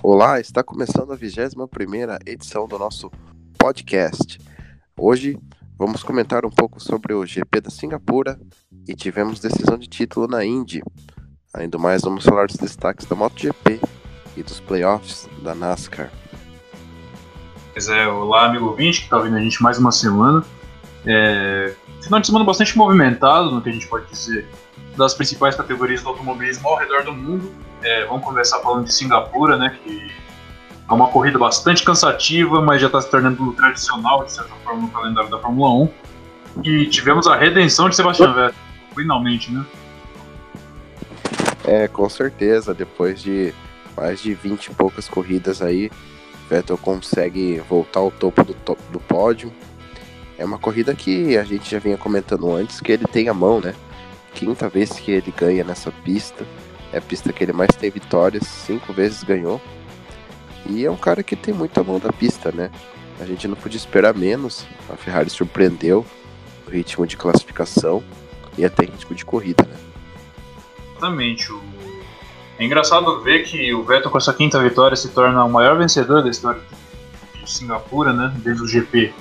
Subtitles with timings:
[0.00, 1.66] Olá, está começando a 21
[2.24, 3.10] edição do nosso
[3.58, 4.38] podcast.
[4.96, 5.36] Hoje
[5.76, 8.38] vamos comentar um pouco sobre o GP da Singapura
[8.86, 10.82] e tivemos decisão de título na Indy.
[11.52, 13.80] Ainda mais vamos falar dos destaques da MotoGP
[14.36, 16.12] e dos playoffs da NASCAR.
[17.72, 20.44] Pois é, olá amigo ouvinte que está ouvindo a gente mais uma semana.
[21.04, 21.74] É...
[22.02, 24.48] Final de semana bastante movimentado, no que a gente pode dizer,
[24.96, 27.52] das principais categorias do automobilismo ao redor do mundo.
[27.82, 30.10] É, vamos começar falando de Singapura, né, que
[30.88, 34.88] é uma corrida bastante cansativa, mas já está se tornando tradicional, de certa forma, no
[34.88, 35.90] calendário da Fórmula 1.
[36.64, 38.54] E tivemos a redenção de Sebastian Vettel,
[38.94, 39.64] finalmente, né?
[41.64, 43.54] É, com certeza, depois de
[43.94, 45.90] mais de 20 e poucas corridas aí,
[46.48, 49.52] Vettel consegue voltar ao topo do, topo do pódio.
[50.38, 53.60] É uma corrida que a gente já vinha comentando antes, que ele tem a mão,
[53.60, 53.74] né?
[54.34, 56.46] Quinta vez que ele ganha nessa pista.
[56.92, 59.60] É a pista que ele mais tem vitórias, cinco vezes ganhou.
[60.66, 62.70] E é um cara que tem muita mão da pista, né?
[63.20, 64.66] A gente não podia esperar menos.
[64.88, 66.04] A Ferrari surpreendeu
[66.66, 68.02] o ritmo de classificação
[68.56, 69.76] e até ritmo de corrida, né?
[70.92, 71.52] Exatamente.
[72.58, 76.22] É engraçado ver que o Vettel com essa quinta vitória se torna o maior vencedor
[76.22, 76.60] da história
[77.34, 78.34] de Singapura, né?
[78.38, 79.14] Desde o GP.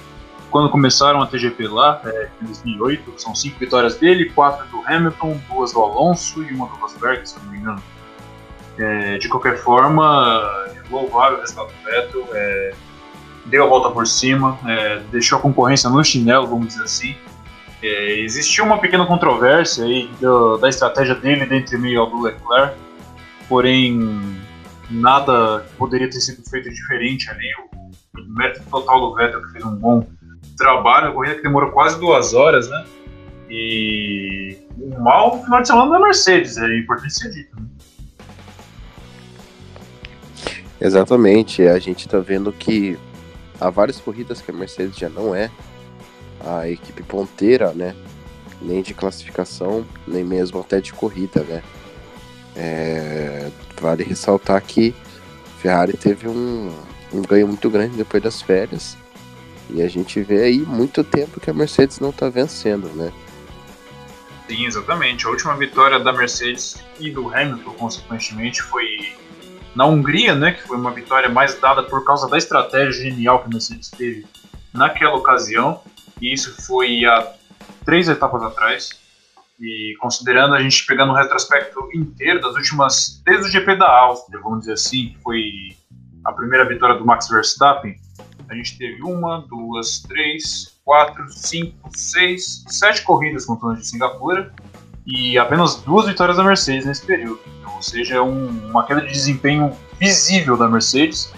[0.58, 5.40] Quando começaram a TGP lá, é, em 2008, são cinco vitórias dele, quatro do Hamilton,
[5.48, 7.84] duas do Alonso e uma do Rosberg, se não me engano.
[8.76, 10.42] É, de qualquer forma,
[10.90, 12.74] louvável o resultado do Vettel, é,
[13.46, 17.16] deu a volta por cima, é, deixou a concorrência no chinelo, vamos dizer assim.
[17.84, 22.76] É, existiu uma pequena controvérsia aí do, da estratégia dele dentre meio ao do Leclerc,
[23.48, 24.42] porém
[24.90, 27.48] nada poderia ter sido feito diferente ali.
[27.60, 27.78] O,
[28.20, 30.17] o mérito total do Vettel que fez um bom
[30.58, 32.86] trabalho, a corrida que demorou quase duas horas, né?
[33.50, 37.56] E o mal final de semana da Mercedes, é importante ser dito.
[37.56, 37.68] Né?
[40.80, 42.98] Exatamente, a gente está vendo que
[43.60, 45.50] há várias corridas que a Mercedes já não é
[46.46, 47.96] a equipe ponteira, né?
[48.62, 51.64] Nem de classificação, nem mesmo até de corrida, né?
[52.56, 54.94] É, vale ressaltar que
[55.60, 56.72] Ferrari teve um,
[57.14, 58.98] um ganho muito grande depois das férias
[59.70, 63.12] e a gente vê aí muito tempo que a Mercedes não está vencendo, né?
[64.48, 65.26] Sim, exatamente.
[65.26, 69.14] A última vitória da Mercedes e do Hamilton, consequentemente, foi
[69.76, 70.54] na Hungria, né?
[70.54, 74.26] Que foi uma vitória mais dada por causa da estratégia genial que a Mercedes teve
[74.74, 75.82] naquela ocasião.
[76.22, 77.34] E isso foi há
[77.84, 78.90] três etapas atrás.
[79.60, 83.22] E considerando a gente pegando o retrospecto inteiro das últimas.
[83.26, 85.76] Desde o GP da Áustria, vamos dizer assim, que foi
[86.24, 87.96] a primeira vitória do Max Verstappen
[88.50, 94.54] a gente teve uma, duas, três, quatro, cinco, seis, sete corridas contando de Singapura
[95.06, 97.40] e apenas duas vitórias da Mercedes nesse período.
[97.60, 101.34] Então, ou seja, é um, uma queda de desempenho visível da Mercedes,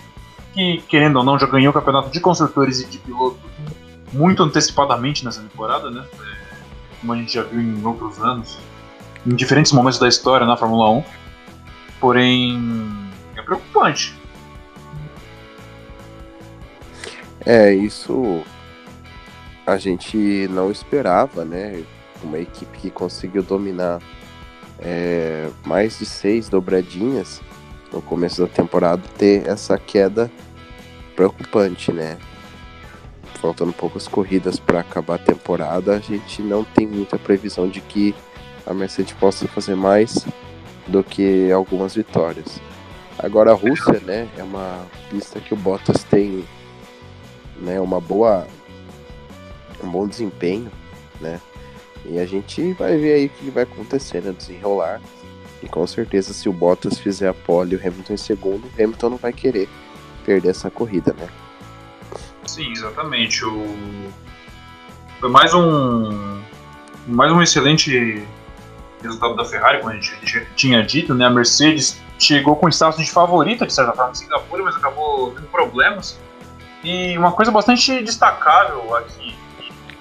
[0.53, 3.39] que, querendo ou não, já ganhou o campeonato de construtores e de piloto
[4.11, 6.03] muito antecipadamente nessa temporada, né?
[6.19, 8.57] É, como a gente já viu em outros anos,
[9.25, 11.03] em diferentes momentos da história na Fórmula 1.
[11.99, 12.59] Porém,
[13.35, 14.15] é preocupante.
[17.51, 18.43] É, isso
[19.65, 21.83] a gente não esperava, né?
[22.21, 23.99] Uma equipe que conseguiu dominar
[24.77, 27.41] é, mais de seis dobradinhas
[27.91, 30.29] no começo da temporada ter essa queda
[31.15, 32.19] preocupante, né?
[33.41, 38.13] Faltando poucas corridas para acabar a temporada, a gente não tem muita previsão de que
[38.63, 40.23] a Mercedes possa fazer mais
[40.85, 42.61] do que algumas vitórias.
[43.17, 46.45] Agora a Rússia, né, é uma pista que o Bottas tem
[47.61, 48.47] né, uma boa
[49.83, 50.71] um bom desempenho,
[51.21, 51.39] né?
[52.05, 54.31] E a gente vai ver aí o que vai acontecer, né?
[54.31, 55.01] Desenrolar.
[55.61, 58.71] E com certeza, se o Bottas fizer a pole e o Hamilton em segundo, o
[58.83, 59.67] Hamilton não vai querer
[60.25, 61.27] perder essa corrida, né?
[62.45, 63.43] Sim, exatamente.
[63.45, 63.65] O...
[65.19, 66.39] Foi mais um
[67.07, 68.23] mais um excelente
[69.01, 71.25] resultado da Ferrari, como a gente tinha dito, né?
[71.25, 75.47] A Mercedes chegou com status de favorita, de certa forma, em Singapura, mas acabou tendo
[75.47, 76.19] problemas
[76.83, 79.35] e uma coisa bastante destacável aqui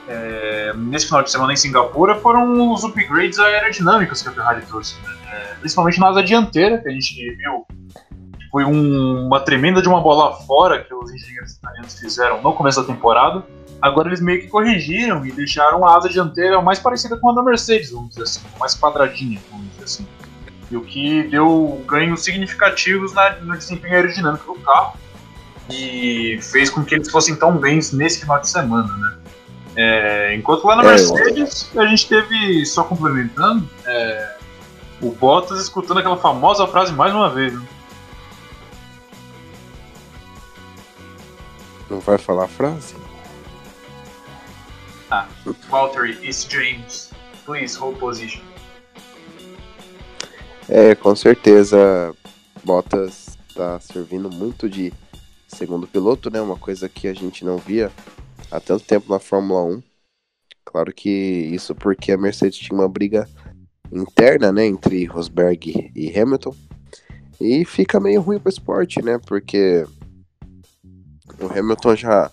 [0.09, 4.95] é, nesse final de semana em Singapura foram os upgrades aerodinâmicos que a Ferrari trouxe,
[5.03, 5.15] né?
[5.31, 7.67] é, principalmente na asa dianteira, que a gente viu
[8.51, 12.81] foi um, uma tremenda de uma bola fora que os engenheiros italianos fizeram no começo
[12.81, 13.45] da temporada.
[13.81, 17.43] Agora eles meio que corrigiram e deixaram a asa dianteira mais parecida com a da
[17.43, 20.07] Mercedes, vamos dizer assim, mais quadradinha, vamos dizer assim.
[20.71, 24.99] E o que deu ganhos significativos na, no desempenho aerodinâmico do carro
[25.71, 29.19] e fez com que eles fossem tão bens nesse final de semana, né?
[29.77, 34.37] É, enquanto lá na é, Mercedes a gente teve, só complementando, é,
[35.01, 37.53] o Bottas escutando aquela famosa frase mais uma vez.
[37.53, 37.67] Né?
[41.89, 42.97] Não vai falar a frase?
[45.11, 45.27] Ah,
[45.71, 47.11] Valtteri, it's James.
[47.47, 48.43] Please hold position.
[50.69, 52.15] É, com certeza
[52.63, 54.93] Bottas está servindo muito de
[55.49, 56.41] segundo piloto, né?
[56.41, 57.91] Uma coisa que a gente não via
[58.51, 59.83] há tanto tempo na Fórmula 1.
[60.65, 63.27] Claro que isso porque a Mercedes tinha uma briga
[63.91, 66.55] interna, né, entre Rosberg e Hamilton.
[67.41, 69.19] E fica meio ruim para o esporte, né?
[69.27, 69.87] Porque
[71.41, 72.31] o Hamilton já,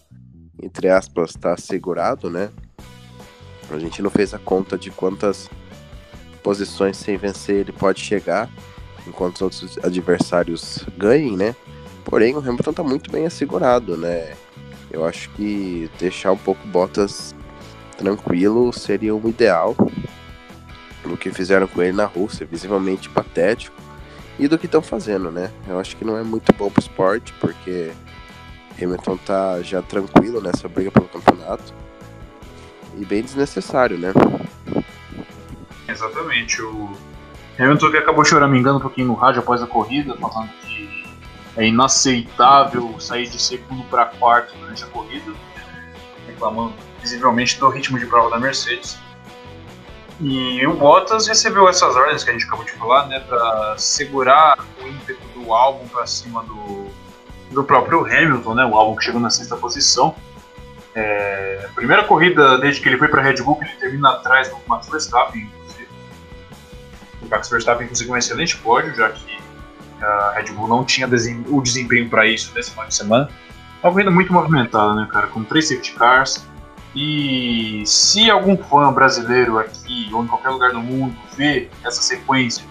[0.61, 2.51] entre aspas, está segurado, né?
[3.69, 5.49] A gente não fez a conta de quantas
[6.43, 8.49] posições sem vencer ele pode chegar,
[9.07, 11.55] enquanto os outros adversários ganhem, né?
[12.05, 14.35] Porém, o Hamilton está muito bem assegurado, né?
[14.91, 17.35] Eu acho que deixar um pouco Bottas
[17.97, 19.75] tranquilo seria o ideal
[21.03, 23.75] do que fizeram com ele na Rússia, visivelmente patético,
[24.37, 25.51] e do que estão fazendo, né?
[25.67, 27.91] Eu acho que não é muito bom pro esporte, porque
[28.81, 31.73] Hamilton tá já tranquilo nessa briga pelo campeonato
[32.97, 34.13] e bem desnecessário, né?
[35.87, 36.61] Exatamente.
[36.61, 36.91] O
[37.57, 41.04] Hamilton que acabou choramingando um pouquinho no rádio após a corrida, falando que
[41.57, 45.31] é inaceitável sair de segundo para quarto durante a corrida,
[46.27, 48.97] reclamando visivelmente do ritmo de prova da Mercedes.
[50.19, 54.57] E o Bottas recebeu essas ordens que a gente acabou de falar, né, para segurar
[54.81, 56.87] o ímpeto do álbum para cima do,
[57.51, 60.15] do próprio Hamilton, né, o álbum que chegou na sexta posição.
[60.93, 64.57] É, primeira corrida desde que ele foi para Red Bull, que ele termina atrás do
[64.65, 65.89] Max Verstappen, inclusive.
[67.21, 69.34] O Max Verstappen conseguiu um excelente pódio, já que
[70.01, 73.29] a Red Bull não tinha o desempenho para isso nesse final de semana.
[73.83, 76.45] Uma corrida muito movimentada, né, cara, com três safety cars.
[76.95, 82.63] E se algum fã brasileiro aqui ou em qualquer lugar do mundo vê essa sequência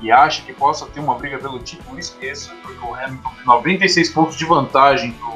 [0.00, 4.10] e acha que possa ter uma briga pelo título, esqueça, porque o Hamilton tem 96
[4.10, 5.34] pontos de vantagem para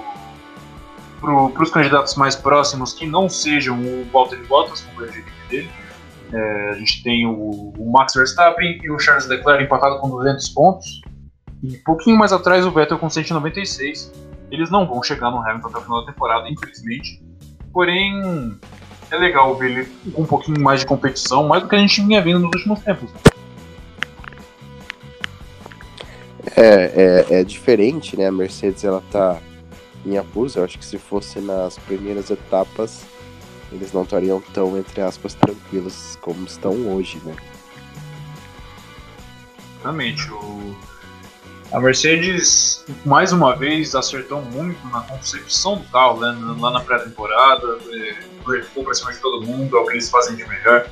[1.21, 5.71] pro, os candidatos mais próximos que não sejam o Valtteri Bottas, é a equipe dele.
[6.33, 10.49] É, a gente tem o, o, Max Verstappen e o Charles Leclerc empatado com 200
[10.51, 11.01] pontos.
[11.63, 14.13] E pouquinho mais atrás o Vettel com 196.
[14.51, 17.23] Eles não vão chegar no Hamilton até o final da temporada, infelizmente.
[17.73, 18.59] Porém,
[19.11, 22.01] é legal ver ele com um pouquinho mais de competição, mais do que a gente
[22.03, 23.11] vinha vendo nos últimos tempos.
[26.57, 28.27] É, é, é diferente, né?
[28.27, 29.39] A Mercedes ela tá
[30.07, 30.57] em apuros.
[30.57, 33.05] Eu acho que se fosse nas primeiras etapas,
[33.71, 37.37] eles não estariam tão, entre aspas, tranquilos como estão hoje, né?
[39.79, 40.31] Exatamente.
[40.33, 40.75] O
[41.71, 46.35] a Mercedes, mais uma vez, acertou muito na concepção do carro né?
[46.59, 47.79] lá na pré-temporada,
[48.63, 50.89] ficou para cima de todo mundo, é o que eles fazem de melhor,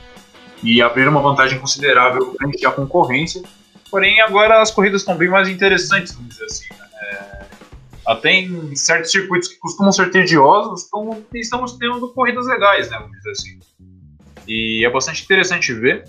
[0.63, 3.43] e abriram uma vantagem considerável frente à concorrência.
[3.91, 6.67] Porém, agora as corridas estão bem mais interessantes, vamos dizer assim.
[6.71, 6.87] Né?
[7.03, 7.45] É,
[8.07, 13.17] até em certos circuitos que costumam ser tediosos, estão, estamos tendo corridas legais, né, vamos
[13.17, 13.59] dizer assim.
[14.47, 16.05] E é bastante interessante ver.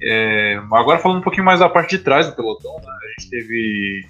[0.00, 2.97] É, agora falando um pouquinho mais da parte de trás do pelotão, né?
[3.18, 4.06] Gente teve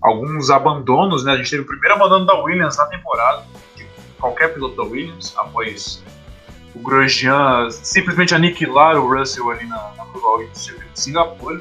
[0.00, 1.32] alguns abandonos, né?
[1.32, 3.42] A gente teve o primeiro abandono da Williams na temporada,
[3.74, 3.86] de
[4.20, 6.04] qualquer piloto da Williams, após
[6.74, 11.60] o Grosjean simplesmente aniquilar o Russell ali na, na prova de Singapura.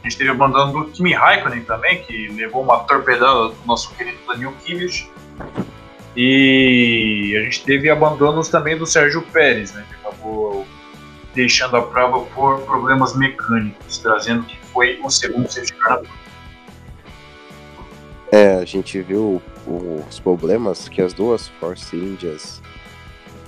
[0.00, 3.92] A gente teve o abandono do Kimi Raikkonen também, que levou uma torpedada do nosso
[3.94, 5.10] querido Daniel Kimmich.
[6.14, 9.84] E a gente teve abandonos também do Sérgio Pérez, né?
[9.88, 10.66] Que acabou
[11.34, 16.02] deixando a prova por problemas mecânicos, trazendo que foi o segundo safety car
[18.30, 22.60] É, a gente viu os problemas que as duas Force Indias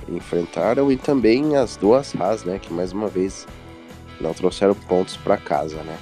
[0.09, 3.47] enfrentaram e também as duas Haas, né, que mais uma vez
[4.19, 5.99] não trouxeram pontos para casa, né?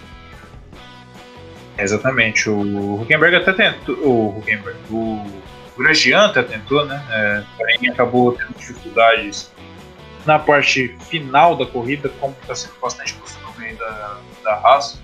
[1.76, 5.26] Exatamente, o Huckenberg até tentou, o Huckenberg, o
[5.76, 9.50] Grosjean até tentou, né, é, porém acabou tendo dificuldades
[10.24, 15.00] na parte final da corrida, como está sendo bastante costume da, da Haas,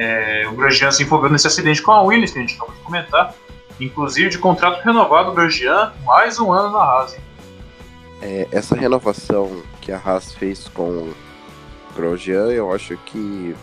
[0.00, 2.80] é, o Grosjean se envolveu nesse acidente com a Williams, que a gente acabou de
[2.80, 3.34] comentar.
[3.78, 7.18] Inclusive de contrato renovado, o Grosjean, mais um ano na Haas.
[8.22, 11.14] É, essa renovação que a Haas fez com o
[11.94, 13.54] Grosjean, eu acho que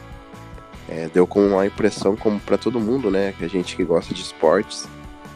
[0.88, 3.34] é, deu com uma impressão como para todo mundo, né?
[3.36, 4.88] Que a gente que gosta de esportes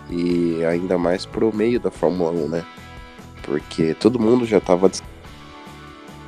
[0.08, 2.63] e ainda mais pro meio da Fórmula 1, né?
[3.41, 4.88] Porque todo mundo já estava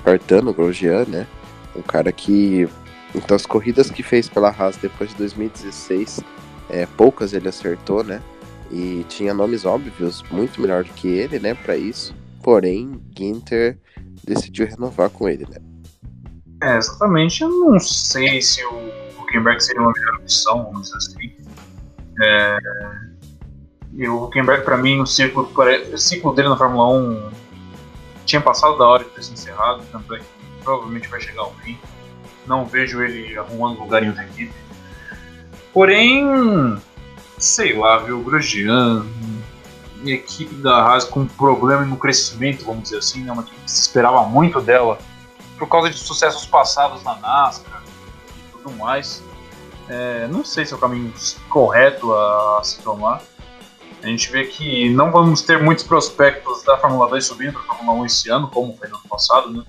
[0.04, 1.28] descartando o Grosjean, né?
[1.76, 2.68] Um cara que.
[3.16, 6.22] Então, as corridas que fez pela Haas depois de 2016,
[6.70, 8.22] é, poucas ele acertou, né?
[8.72, 12.16] E tinha nomes óbvios, muito melhor do que ele, né, para isso.
[12.42, 13.78] Porém, Ginter
[14.24, 15.58] decidiu renovar com ele, né?
[16.64, 17.44] É, exatamente.
[17.44, 21.32] Eu não sei se o Huckenberg seria uma melhor opção, vamos dizer assim.
[22.24, 22.58] É...
[23.94, 25.52] E o Huckenberg, para mim, o ciclo,
[25.94, 27.32] o ciclo dele na Fórmula 1
[28.26, 30.26] tinha passado da hora de ter se encerrado, tanto é que
[30.64, 31.78] provavelmente vai chegar ao fim.
[32.46, 34.54] Não vejo ele arrumando lugar em outra equipe.
[35.74, 36.78] Porém,
[37.38, 39.06] sei lá, viu, Grosjean,
[40.06, 43.82] equipe da Haas com problema no crescimento, vamos dizer assim, né, uma equipe que se
[43.82, 44.98] esperava muito dela
[45.58, 47.82] por causa de sucessos passados na NASCAR
[48.38, 49.24] e tudo mais.
[49.88, 51.14] É, não sei se é o caminho
[51.50, 53.22] correto a se tomar.
[54.02, 57.66] A gente vê que não vamos ter muitos prospectos da Fórmula 2 subindo para a
[57.66, 59.64] Fórmula 1 esse ano, como foi no ano passado, né?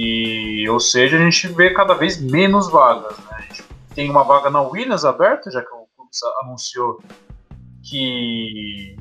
[0.00, 3.18] E, ou seja, a gente vê cada vez menos vagas.
[3.18, 3.24] Né?
[3.30, 3.64] A gente
[3.96, 7.02] tem uma vaga na Williams aberta, já que o clube anunciou
[7.82, 8.96] que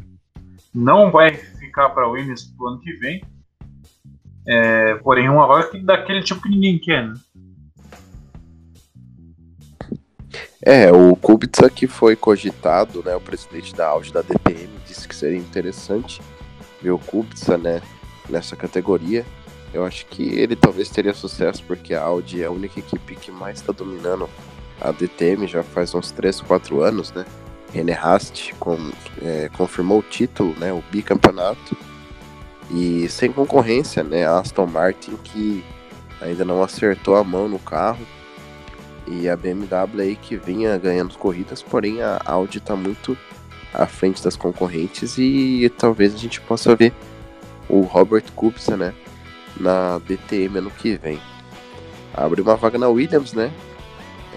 [0.74, 3.24] não vai ficar para a Williams pro ano que vem.
[4.48, 7.14] É, porém, uma vaga daquele tipo que ninguém quer, né?
[10.60, 15.16] É, o Kubica que foi cogitado, né, o presidente da Audi da DPM disse que
[15.16, 16.20] seria interessante
[16.82, 17.82] ver o Kubica, né,
[18.28, 19.24] nessa categoria.
[19.74, 23.32] Eu acho que ele talvez teria sucesso porque a Audi é a única equipe que
[23.32, 24.30] mais está dominando
[24.80, 27.26] a DTM já faz uns 3, 4 anos, né?
[27.74, 28.78] René Rast com,
[29.22, 31.76] é, confirmou o título, né, o bicampeonato.
[32.72, 35.64] E sem concorrência, né, a Aston Martin que
[36.22, 38.06] ainda não acertou a mão no carro.
[39.08, 43.18] E a BMW aí que vinha ganhando corridas, porém a Audi está muito
[43.74, 46.94] à frente das concorrentes e talvez a gente possa ver
[47.70, 48.94] o Robert Kubica, né,
[49.60, 51.20] na DTM ano que vem.
[52.14, 53.52] Abre uma vaga na Williams, né?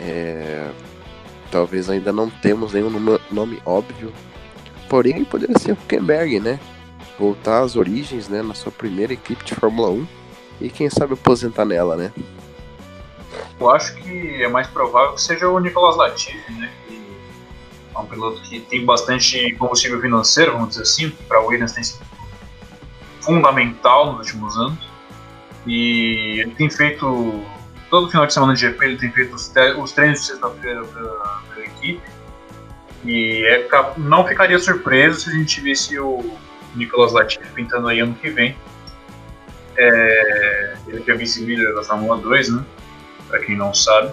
[0.01, 0.71] É,
[1.51, 2.91] talvez ainda não temos nenhum
[3.31, 4.13] nome óbvio.
[4.89, 6.59] Porém, poderia ser o Huckenberg, né?
[7.19, 8.43] Voltar às origens, né?
[8.43, 10.07] Na sua primeira equipe de Fórmula 1.
[10.61, 12.13] E quem sabe aposentar nela, né?
[13.59, 16.71] Eu acho que é mais provável que seja o Nicolas Latifi, né?
[16.87, 17.01] Que
[17.95, 21.11] é um piloto que tem bastante combustível financeiro, vamos dizer assim.
[21.29, 22.05] Para o Williams tem sido
[23.21, 24.90] fundamental nos últimos anos.
[25.67, 27.45] E ele tem feito
[27.91, 31.43] todo final de semana de GP ele tem feito os, os treinos de sexta-feira pela,
[31.59, 32.01] equipe.
[33.05, 36.39] E é, não ficaria surpreso se a gente visse o
[36.75, 38.57] Nicolas Latifi pintando aí ano que vem.
[39.77, 42.65] É, ele que é vice-líder da Fórmula 2, né?
[43.29, 44.13] Pra quem não sabe.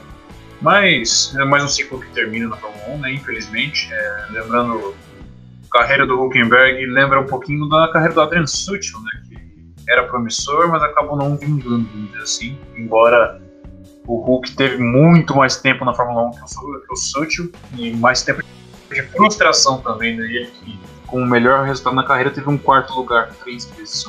[0.62, 3.13] Mas é mais um ciclo que termina na Fórmula 1, né?
[3.13, 3.89] Infelizmente.
[3.92, 4.96] É, lembrando,
[5.70, 9.22] a carreira do Huckenberg lembra um pouquinho da carreira do Adrian Sutil, né?
[9.88, 12.58] Era promissor, mas acabou não vingando, vamos dizer assim.
[12.75, 13.41] Embora
[14.06, 17.94] o Hulk teve muito mais tempo na Fórmula 1 que o, que o Sutil e
[17.94, 18.41] mais tempo
[18.89, 20.25] de frustração também, né?
[20.27, 24.06] Que, com o melhor resultado na carreira, teve um quarto lugar, três vezes.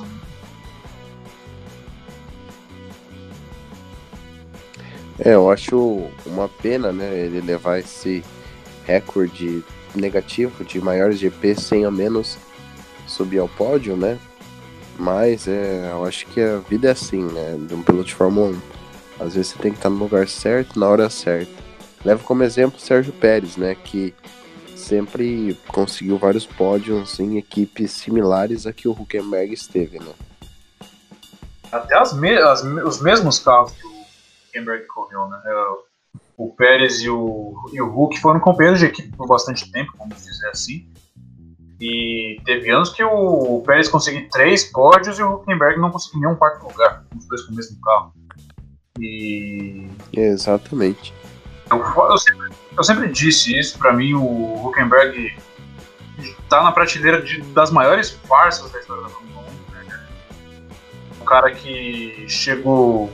[5.21, 8.25] É, eu acho uma pena, né, ele levar esse
[8.85, 12.39] recorde negativo de maiores GP sem ao menos
[13.07, 14.19] subir ao pódio, né?
[14.99, 18.51] Mas é, eu acho que a vida é assim, né, de um piloto de Fórmula
[18.51, 18.79] 1
[19.21, 21.53] às vezes você tem que estar no lugar certo, na hora certa.
[22.05, 23.75] Levo como exemplo o Sérgio Pérez, né?
[23.75, 24.15] Que
[24.77, 30.13] sempre conseguiu vários pódios em equipes similares a que o Huckenberg esteve, né?
[31.73, 33.91] Até as me as, os mesmos carros que o
[34.49, 35.43] Huckenberg correu, né?
[35.45, 35.65] É,
[36.37, 40.17] o Pérez e o, e o Hulk foram companheiros de equipe por bastante tempo, vamos
[40.17, 40.89] dizer assim.
[41.81, 46.35] E teve anos que o Pérez conseguiu três pódios e o Huckenberg não conseguiu nenhum
[46.35, 48.13] quarto lugar, os dois com o mesmo carro.
[48.99, 49.87] E.
[50.13, 51.15] Exatamente.
[51.71, 55.37] Eu, eu, sempre, eu sempre disse isso, para mim o Huckenberg
[56.49, 59.73] tá na prateleira de, das maiores farsas da história da Fórmula 1.
[59.87, 60.69] Né?
[61.21, 63.11] O cara que chegou.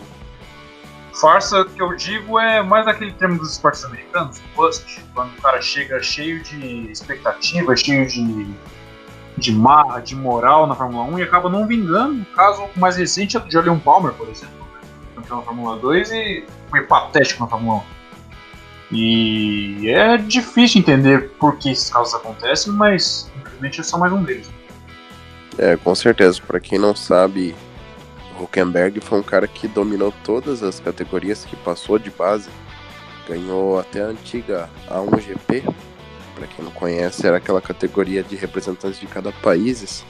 [1.20, 5.60] Farsa que eu digo é mais aquele termo dos esportes americanos, bust, quando o cara
[5.62, 8.46] chega cheio de expectativa, cheio de,
[9.36, 12.22] de marra, de moral na Fórmula 1 e acaba não vingando.
[12.22, 14.64] O caso mais recente é do Julian Palmer, por exemplo
[15.24, 17.82] campeão da Fórmula 2 e foi patético na Fórmula 1.
[18.92, 24.22] E é difícil entender por que esses casos acontecem, mas infelizmente é só mais um
[24.22, 24.50] deles.
[25.56, 26.40] É, com certeza.
[26.46, 27.54] Para quem não sabe,
[28.40, 32.50] Huckenberg foi um cara que dominou todas as categorias que passou de base.
[33.28, 35.74] Ganhou até a antiga A1GP.
[36.34, 40.04] Para quem não conhece, era aquela categoria de representantes de cada país.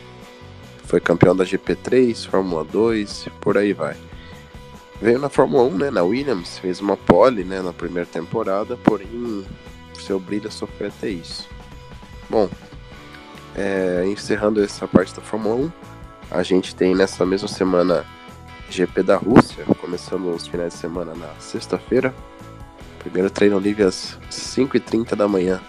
[0.85, 3.97] Foi campeão da GP3, Fórmula 2, por aí vai.
[5.01, 9.45] Veio na Fórmula 1, né, na Williams, fez uma pole né, na primeira temporada, porém
[10.01, 11.49] seu brilho sofreu até isso.
[12.29, 12.49] Bom,
[13.57, 15.73] é, encerrando essa parte da Fórmula 1,
[16.31, 18.05] a gente tem nessa mesma semana
[18.75, 22.13] GP da Rússia, começando os finais de semana na sexta-feira.
[22.99, 25.61] Primeiro treino livre às 5h30 da manhã.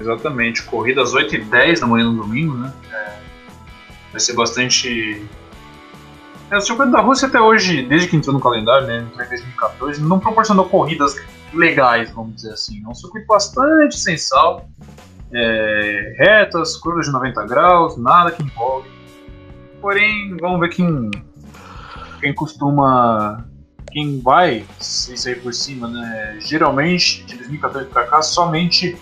[0.00, 0.62] Exatamente.
[0.62, 2.72] Corrida às 8h10 da manhã no domingo, né?
[2.92, 3.18] É,
[4.12, 5.26] vai ser bastante.
[6.50, 8.98] É, o circuito da Rússia até hoje, desde que entrou no calendário, né?
[8.98, 11.16] Entrou em 2014, não proporcionou corridas
[11.52, 12.82] legais, vamos dizer assim.
[12.84, 14.68] É um circuito bastante sensal.
[15.32, 18.88] É, retas, curvas de 90 graus, nada que empolgue.
[19.80, 21.10] Porém, vamos ver quem,
[22.20, 23.46] quem costuma.
[23.90, 26.38] Quem vai se sair por cima, né?
[26.40, 28.98] Geralmente, de 2014 para cá, somente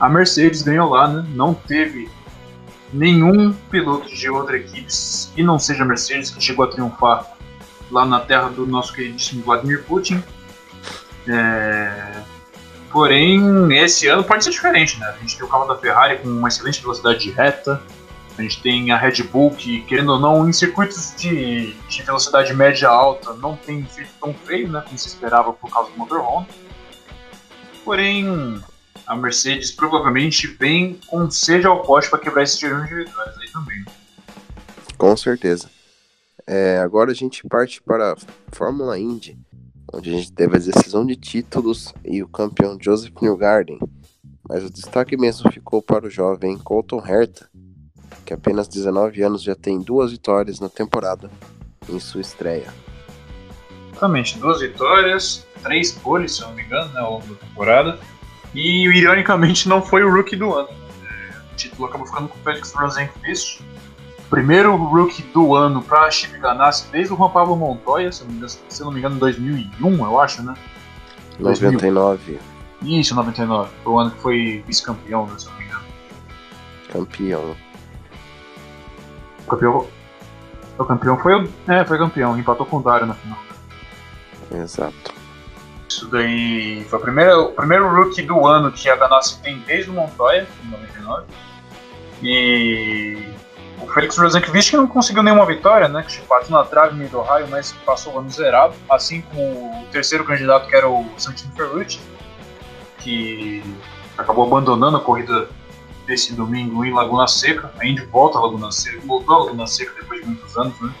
[0.00, 1.24] a Mercedes ganhou lá, né?
[1.34, 2.10] Não teve
[2.92, 4.88] nenhum piloto de outra equipe
[5.34, 7.26] que não seja a Mercedes que chegou a triunfar
[7.90, 10.22] lá na terra do nosso queridíssimo Vladimir Putin.
[11.28, 12.12] É...
[12.90, 15.06] Porém, esse ano pode ser diferente, né?
[15.06, 17.82] A gente tem o carro da Ferrari com uma excelente velocidade de reta,
[18.36, 22.52] a gente tem a Red Bull que, querendo ou não, em circuitos de, de velocidade
[22.52, 24.82] média alta, não tem feito tão feio, né?
[24.84, 26.48] Como se esperava por causa do motor Honda.
[27.84, 28.60] Porém,
[29.06, 33.50] a Mercedes provavelmente vem com seja ao poste para quebrar esse tirão de vitórias aí
[33.52, 33.84] também.
[34.98, 35.70] Com certeza.
[36.46, 38.16] É, agora a gente parte para a
[38.52, 39.38] Fórmula Indy,
[39.92, 43.78] onde a gente teve a decisão de títulos e o campeão Joseph Newgarden.
[44.48, 47.48] Mas o destaque mesmo ficou para o jovem Colton Herta,
[48.24, 51.30] que apenas 19 anos já tem duas vitórias na temporada
[51.88, 52.72] em sua estreia.
[53.90, 57.98] Exatamente, duas vitórias, três poles, se eu não me engano, né, ao longo da temporada.
[58.54, 60.68] E ironicamente não foi o rookie do ano.
[61.52, 63.62] O título acabou ficando com o Felix Rosenqvist.
[64.30, 68.32] Primeiro rookie do ano para Chip Ganassi desde o Juan Pablo Montoya, se eu não
[68.32, 70.54] me engano, se não me engano 2001, eu acho, né?
[71.38, 72.38] 99.
[72.82, 73.70] Isso, 99.
[73.82, 75.84] Foi o ano que foi vice-campeão, né, se eu não me engano.
[76.90, 77.56] Campeão.
[79.46, 79.86] O campeão,
[80.78, 81.48] o campeão foi o.
[81.68, 83.38] É, foi campeão, empatou com o Dario na final.
[84.50, 85.14] Exato.
[85.88, 89.90] Isso daí foi o primeiro, o primeiro rookie do ano que a Ganassi tem desde
[89.90, 91.24] o Montoya, em 99.
[92.22, 93.34] E
[93.80, 96.02] o Felix Rosenqvist que não conseguiu nenhuma vitória, né?
[96.02, 98.74] Que bateu na trave no do raio, mas passou o ano zerado.
[98.88, 102.00] Assim como o terceiro candidato, que era o Santino Ferrucci,
[102.98, 103.62] que
[104.16, 105.48] acabou abandonando a corrida
[106.06, 107.72] desse domingo em Laguna Seca.
[107.78, 110.92] A Indy volta a Laguna Seca, voltou a Laguna Seca depois de muitos anos, né?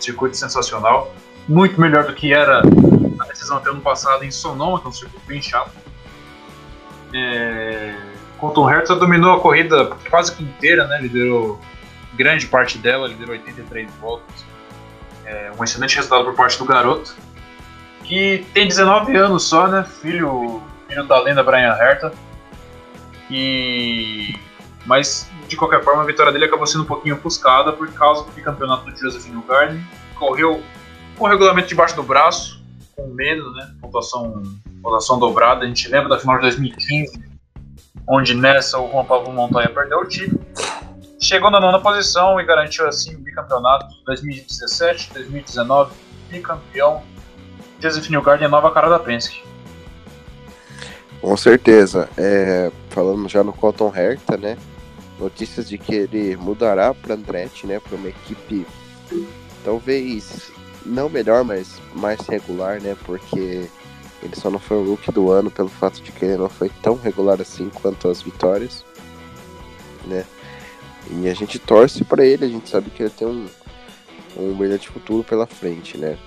[0.00, 1.14] Circuito sensacional.
[1.48, 4.92] Muito melhor do que era a decisão até ano passado em Sonoma, que é um
[4.92, 5.72] circuito bem chato.
[7.14, 7.94] É...
[8.38, 11.00] Colton Herta dominou a corrida quase que inteira, né?
[11.00, 11.60] Liderou
[12.14, 14.44] grande parte dela, liderou 83 voltas.
[15.24, 17.14] É um excelente resultado por parte do garoto,
[18.04, 19.84] que tem 19 anos só, né?
[19.84, 22.12] Filho, filho da lenda Brian Herta.
[23.32, 24.38] E
[24.84, 28.42] mas de qualquer forma a vitória dele acabou sendo um pouquinho ofuscada por causa do
[28.42, 29.84] campeonato do Joseph Newgarden.
[30.16, 30.62] Correu
[31.16, 32.62] com o regulamento debaixo do braço,
[32.96, 33.74] com medo, né?
[33.80, 34.42] Pontuação,
[34.82, 35.64] pontuação dobrada.
[35.64, 37.22] A gente lembra da final de 2015,
[38.08, 40.44] onde nessa o Juan Pablo Montoya perdeu o título.
[41.20, 45.94] Chegou na nona posição e garantiu assim o bicampeonato 2017, 2019,
[46.28, 47.02] bicampeão.
[47.78, 49.51] Joseph Newgarden, nova cara da Penske.
[51.22, 52.10] Com certeza.
[52.18, 54.58] É, falando já no Colton Herta, né?
[55.20, 57.78] Notícias de que ele mudará para Andretti, né?
[57.78, 58.66] Para uma equipe
[59.64, 60.50] talvez
[60.84, 62.96] não melhor, mas mais regular, né?
[63.06, 63.68] Porque
[64.20, 66.68] ele só não foi o rookie do ano pelo fato de que ele não foi
[66.82, 68.84] tão regular assim quanto as vitórias,
[70.06, 70.24] né?
[71.08, 73.46] E a gente torce para ele, a gente sabe que ele tem um,
[74.36, 76.18] um brilhante futuro pela frente, né?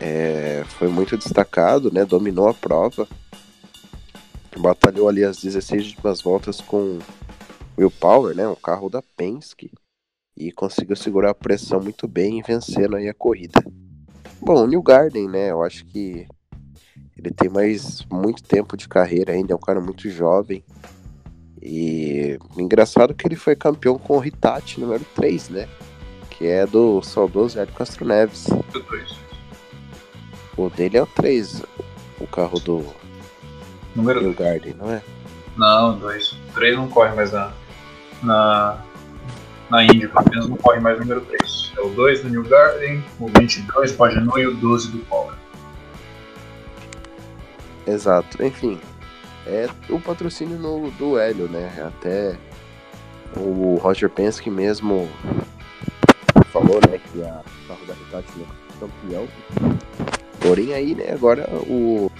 [0.00, 2.04] É, foi muito destacado, né?
[2.04, 3.06] Dominou a prova,
[4.58, 6.98] batalhou ali as 16 últimas voltas com
[7.78, 8.46] Will Power, né?
[8.48, 9.70] Um carro da Penske
[10.36, 13.62] e conseguiu segurar a pressão muito bem, vencendo aí a corrida.
[14.40, 15.50] Bom, o New Garden, né?
[15.50, 16.26] Eu acho que
[17.16, 20.64] ele tem mais muito tempo de carreira ainda, é um cara muito jovem.
[21.60, 25.68] E engraçado que ele foi campeão com o Hitachi número 3, né?
[26.30, 28.46] Que é do saudoso Hélio Castro Neves.
[30.56, 31.62] O dele é o 3,
[32.18, 32.99] o carro do
[33.94, 35.02] número New Garden, não é?
[35.56, 36.36] Não, 2.
[36.54, 37.52] 3 não corre mais na,
[38.22, 38.78] na,
[39.70, 41.72] na Indy, pelo menos não corre mais o número 3.
[41.76, 45.34] É o 2 do New Garden, o 22 do Pagano e o 12 do Power.
[47.86, 48.80] Exato, enfim.
[49.46, 51.72] É o patrocínio no, do Hélio, né?
[51.86, 52.36] Até
[53.36, 55.08] o Roger Penske mesmo
[56.52, 59.28] falou, né, que a carro da Hitachi é campeão.
[60.40, 62.10] Porém aí, né, agora o,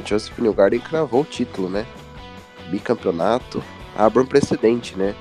[0.00, 1.86] o Joseph Newgarden cravou o título, né?
[2.68, 3.62] Bicampeonato,
[3.96, 5.14] abre um precedente, né?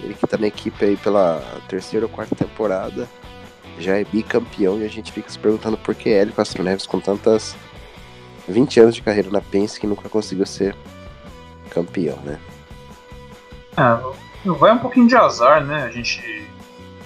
[0.00, 3.08] Ele que tá na equipe aí pela terceira ou quarta temporada,
[3.78, 7.00] já é bicampeão e a gente fica se perguntando por que Hélio Castro Neves com
[7.00, 7.56] tantas
[8.48, 10.74] 20 anos de carreira na Penske nunca conseguiu ser
[11.70, 12.38] campeão, né?
[13.76, 15.84] É, vai um pouquinho de azar, né?
[15.84, 16.48] A gente,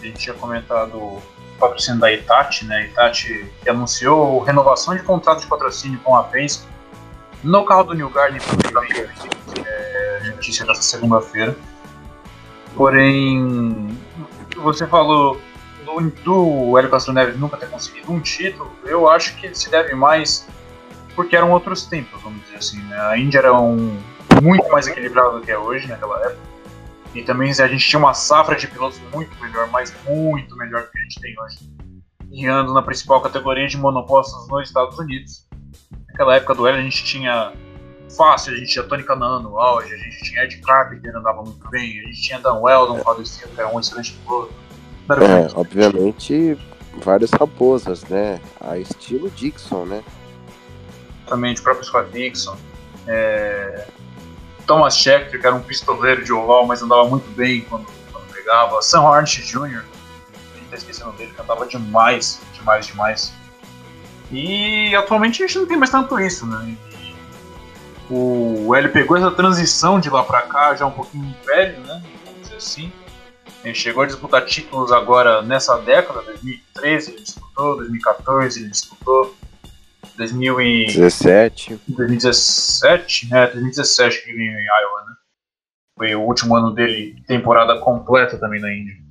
[0.01, 1.23] a gente tinha comentado o
[1.59, 2.87] patrocínio da Itachi, né?
[2.87, 6.72] Itachi que anunciou renovação de contrato de patrocínio com a Penske
[7.43, 8.91] no carro do New Garden também
[9.67, 11.57] é, notícia dessa segunda-feira.
[12.75, 13.97] Porém,
[14.57, 15.41] você falou
[15.85, 19.95] do, do Hélio Castro Neves nunca ter conseguido um título, eu acho que se deve
[19.95, 20.47] mais
[21.15, 22.81] porque eram outros tempos, vamos dizer assim.
[22.85, 22.99] Né?
[22.99, 24.01] A Índia era um,
[24.43, 26.53] muito mais equilibrada do que é hoje naquela época.
[27.15, 30.91] E também a gente tinha uma safra de pilotos muito melhor, mas muito melhor do
[30.91, 31.59] que a gente tem hoje.
[32.25, 35.47] Guiando na principal categoria de monopostos nos Estados Unidos.
[36.13, 37.53] Naquela época do Hélio a gente tinha
[38.17, 41.69] fácil, a gente tinha Tony Canan no auge, a gente tinha Ed Carpenter, andava muito
[41.71, 43.03] bem, a gente tinha Dan Weldon, é.
[43.03, 44.53] falecido, que era um excelente piloto.
[45.11, 46.57] É, obviamente,
[47.03, 48.41] várias raposas, né?
[48.61, 50.05] A estilo Dixon, né?
[51.23, 52.57] Exatamente, o próprio Scott Dixon.
[53.07, 53.87] É...
[54.67, 58.81] Thomas Scheckter, que era um pistoleiro de oval, mas andava muito bem quando, quando pegava.
[58.81, 63.33] Sam Harnish Jr., a gente tá esquecendo dele, cantava demais, demais, demais.
[64.33, 66.77] E atualmente a gente não tem mais tanto isso, né?
[68.13, 72.03] o Hélio pegou essa transição de lá para cá, já um pouquinho velho, né?
[72.27, 72.93] Vamos dizer assim.
[73.65, 79.35] Ele chegou a disputar títulos agora nessa década, 2013 ele disputou, 2014 ele disputou,
[80.17, 81.81] 2017.
[81.89, 85.15] 2017, é, 2017 que ele veio em Iowa, né?
[85.97, 89.02] Foi o último ano dele, temporada completa também na Índia.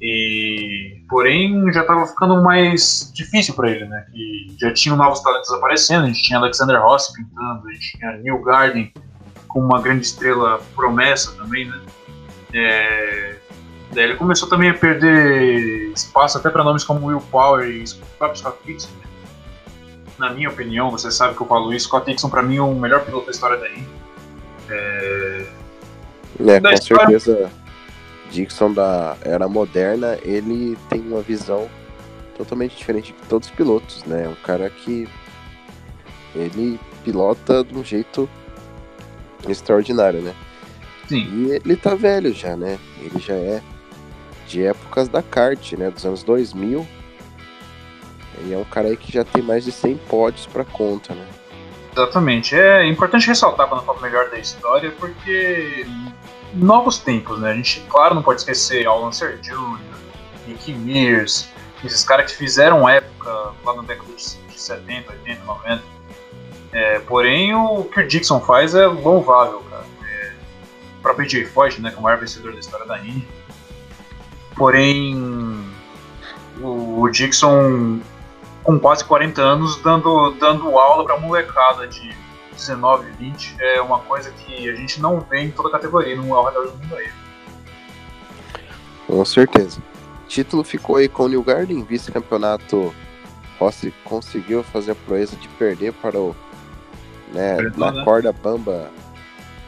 [0.00, 4.06] E porém já estava ficando mais difícil para ele, né?
[4.12, 8.12] Que já tinham novos talentos aparecendo, a gente tinha Alexander Rossi pintando, a gente tinha
[8.18, 8.92] Neil Garden
[9.48, 11.80] com uma grande estrela promessa também, né?
[12.52, 13.36] É...
[13.92, 17.84] Daí ele começou também a perder espaço até para nomes como Will Power e
[18.18, 18.90] próprio Scott Dixon.
[18.98, 19.06] Né?
[20.18, 22.74] Na minha opinião, você sabe que eu falo isso, Scott Dixon para mim é o
[22.74, 23.88] melhor piloto da história da Indy.
[24.68, 25.46] É,
[26.40, 27.18] é da com história...
[27.18, 27.65] certeza
[28.30, 31.68] Dixon da era moderna, ele tem uma visão
[32.36, 34.24] totalmente diferente de todos os pilotos, né?
[34.24, 35.08] É um cara que
[36.34, 38.28] ele pilota de um jeito
[39.48, 40.34] extraordinário, né?
[41.08, 41.28] Sim.
[41.32, 42.78] E ele tá velho já, né?
[43.00, 43.62] Ele já é
[44.46, 45.90] de épocas da kart, né?
[45.90, 46.86] Dos anos 2000.
[48.44, 51.26] E é um cara aí que já tem mais de 100 pódios para conta, né?
[51.92, 52.54] Exatamente.
[52.54, 55.86] É importante ressaltar quando eu falo melhor da história, porque
[56.56, 57.50] novos tempos, né?
[57.50, 59.78] A gente, claro, não pode esquecer Alan Ser Jr.,
[60.46, 61.48] Nicky Mears,
[61.84, 63.30] esses caras que fizeram época
[63.64, 65.82] lá na década de 70, 80, 90.
[66.72, 69.84] É, porém, o que o Dixon faz é louvável, cara.
[70.02, 70.32] É,
[70.98, 73.26] o próprio Jay Foyt, né, que é o maior vencedor da história da Indy.
[74.54, 75.64] Porém,
[76.60, 78.00] o, o Dixon,
[78.62, 82.25] com quase 40 anos, dando, dando aula pra molecada de
[82.56, 86.34] 19, 20 é uma coisa que a gente não vê em toda a categoria no
[86.34, 87.08] ao redor do mundo aí.
[89.06, 89.80] Com certeza.
[90.24, 92.92] O título ficou aí com o New Garden, vice-campeonato.
[93.58, 96.34] Rossi conseguiu fazer a proeza de perder para o.
[97.32, 98.04] Né, na né?
[98.04, 98.90] corda bamba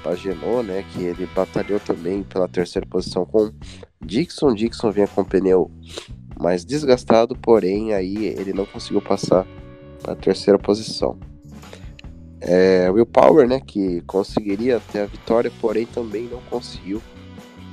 [0.03, 0.85] Pagenot, né?
[0.91, 3.53] Que ele batalhou também pela terceira posição com
[4.01, 4.55] Dixon.
[4.55, 5.71] Dixon vinha com o pneu
[6.39, 9.47] mais desgastado, porém aí ele não conseguiu passar
[10.03, 11.19] para a terceira posição.
[12.41, 17.03] É, Will Power, né, que conseguiria ter a vitória, porém também não conseguiu.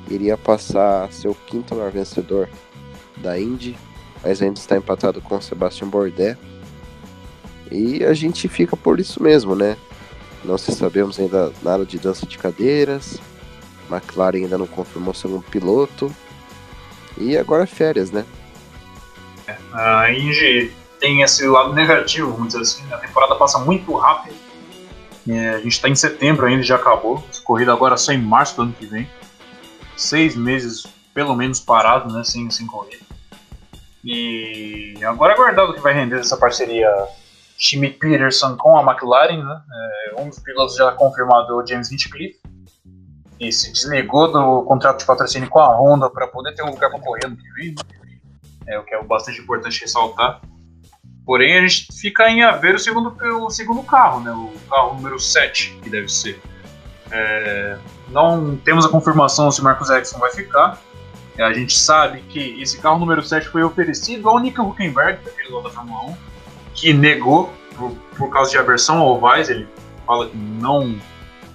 [0.10, 2.50] Iria passar o quinto maior vencedor
[3.18, 3.78] da Indy,
[4.24, 6.38] mas ainda está empatado com Sebastian Bourdais.
[7.72, 9.76] E a gente fica por isso mesmo, né?
[10.44, 13.20] Não se sabemos ainda nada de dança de cadeiras.
[13.90, 16.14] McLaren ainda não confirmou segundo piloto.
[17.18, 18.24] E agora é férias, né?
[19.74, 22.84] A Indy tem esse lado negativo, dizer assim.
[22.94, 24.45] A temporada passa muito rápido
[25.28, 27.24] é, a gente está em setembro ainda, já acabou.
[27.44, 29.10] Corrida agora só em março do ano que vem.
[29.98, 32.24] Seis meses, pelo menos, parado, né?
[32.24, 33.04] Sem, sem corrida.
[34.04, 36.88] E agora é o que vai render essa parceria
[37.58, 39.62] Schmidt Peterson com a McLaren, né?
[39.72, 42.40] É, um dos pilotos já confirmado é o James Hinchcliffe.
[43.40, 46.90] E se desligou do contrato de patrocínio com a Honda para poder ter um lugar
[46.90, 47.72] para correr no que vem.
[47.72, 48.20] Né?
[48.68, 50.42] É o que é bastante importante ressaltar.
[51.26, 54.32] Porém, a gente fica em a ver o segundo, o segundo carro, né?
[54.32, 56.40] O carro número 7, que deve ser.
[57.10, 57.78] É,
[58.10, 60.80] não temos a confirmação se o Marcos Ericsson vai ficar.
[61.38, 65.50] É, a gente sabe que esse carro número 7 foi oferecido ao Nico Huckenberg, daquele
[65.50, 66.18] lá da Fórmula 1,
[66.76, 69.50] que negou por, por causa de aversão ao ovais.
[69.50, 69.68] Ele
[70.06, 70.96] fala que não,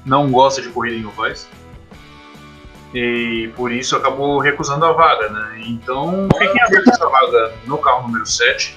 [0.04, 1.48] não gosta de corrida em ovais.
[2.92, 5.62] E por isso acabou recusando a vaga, né?
[5.64, 8.76] Então, quem abriu essa vaga no carro número 7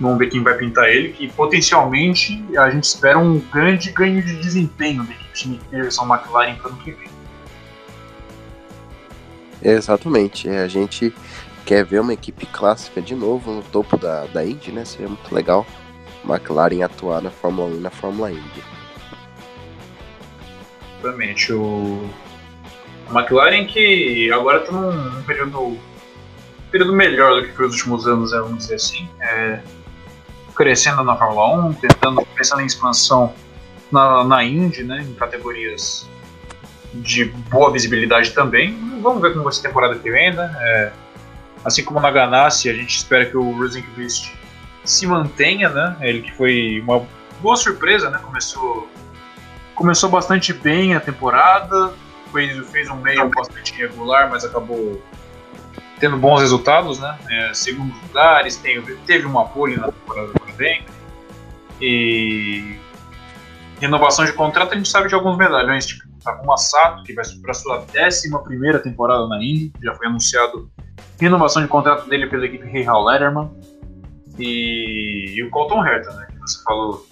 [0.00, 4.36] Vamos ver quem vai pintar ele, que potencialmente a gente espera um grande ganho de
[4.36, 7.08] desempenho da equipe Peterson McLaren para o ano que vem.
[9.62, 10.48] Exatamente.
[10.48, 11.14] É, a gente
[11.64, 14.84] quer ver uma equipe clássica de novo no topo da, da Indy, né?
[14.84, 15.64] Seria muito legal.
[16.24, 18.64] McLaren atuar na Fórmula 1 e na Fórmula Indy.
[21.00, 21.52] Exatamente.
[21.52, 22.08] O
[23.08, 25.78] a McLaren que agora está num período,
[26.70, 29.08] período melhor do que foi os últimos anos, né, vamos dizer assim.
[29.20, 29.60] É,
[30.54, 33.34] crescendo na Fórmula 1, tentando, pensando em expansão
[33.90, 36.08] na, na Indy, né, em categorias
[36.94, 38.76] de boa visibilidade também.
[39.00, 40.56] Vamos ver como vai ser a temporada que vem, né?
[40.60, 40.92] É,
[41.64, 44.32] assim como na Ganassi, a gente espera que o Rosenqvist
[44.84, 45.96] se mantenha, né?
[46.00, 47.06] Ele que foi uma
[47.40, 48.18] boa surpresa, né?
[48.22, 48.88] Começou,
[49.74, 51.92] começou bastante bem a temporada,
[52.32, 55.02] fez, fez um meio bastante irregular, mas acabou
[56.04, 57.18] tendo bons resultados, né?
[57.30, 60.84] É, segundos lugares, tem, teve uma pole na temporada também.
[61.80, 62.78] E
[63.80, 67.54] renovação de contrato, a gente sabe de alguns medalhões, tipo Takuma Sato, que vai para
[67.54, 68.30] sua 11
[68.82, 70.70] temporada na Indy, já foi anunciado
[71.18, 73.50] renovação de contrato dele pela equipe Hall Letterman.
[74.38, 76.26] E, e, o Colton Herta, né?
[76.30, 77.06] Que você falou,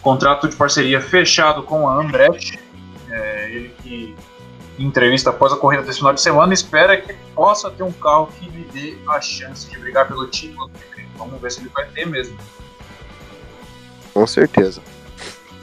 [0.00, 2.56] contrato de parceria fechado com a Andretti,
[3.10, 4.14] é, ele que
[4.78, 8.28] em entrevista após a corrida desse final de semana, espera que possa ter um carro
[8.38, 10.70] que lhe dê a chance de brigar pelo título.
[11.16, 12.38] Vamos ver se ele vai ter mesmo.
[14.14, 14.80] Com certeza.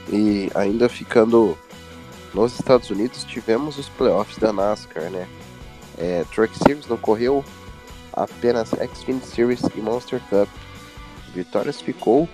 [0.08, 1.56] E ainda ficando
[2.34, 5.26] nos Estados Unidos, tivemos os playoffs da NASCAR, né?
[5.98, 7.42] É, Truck Series não correu
[8.12, 10.48] apenas Xfinity Series e Monster Cup.
[11.34, 12.28] Vitórias ficou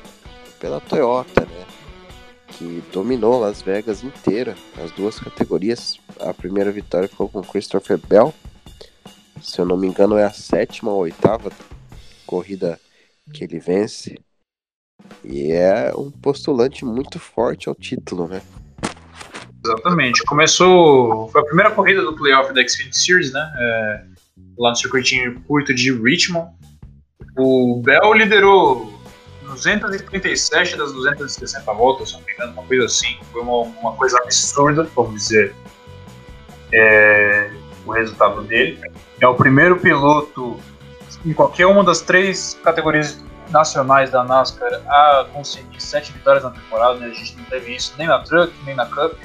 [0.58, 1.61] pela Toyota, né?
[2.52, 5.98] Que dominou Las Vegas inteira, as duas categorias.
[6.20, 8.34] A primeira vitória ficou com Christopher Bell.
[9.40, 11.50] Se eu não me engano, é a sétima ou oitava
[12.26, 12.78] corrida
[13.32, 14.18] que ele vence.
[15.24, 18.40] E é um postulante muito forte ao título, né?
[19.64, 20.22] Exatamente.
[20.24, 21.28] Começou.
[21.28, 23.52] Foi a primeira corrida do playoff da Xfinity Series, né?
[23.58, 24.04] É,
[24.58, 26.50] lá no circuitinho curto de Richmond.
[27.36, 28.91] O Bell liderou
[29.54, 33.18] 237 das 260 voltas, se não me engano, uma coisa assim.
[33.30, 35.54] Foi uma, uma coisa absurda, vamos dizer,
[36.72, 37.50] é,
[37.86, 38.80] o resultado dele.
[39.20, 40.58] É o primeiro piloto
[41.24, 46.98] em qualquer uma das três categorias nacionais da NASCAR a conseguir sete vitórias na temporada.
[46.98, 47.06] Né?
[47.06, 49.18] A gente não teve isso nem na Truck, nem na Cup.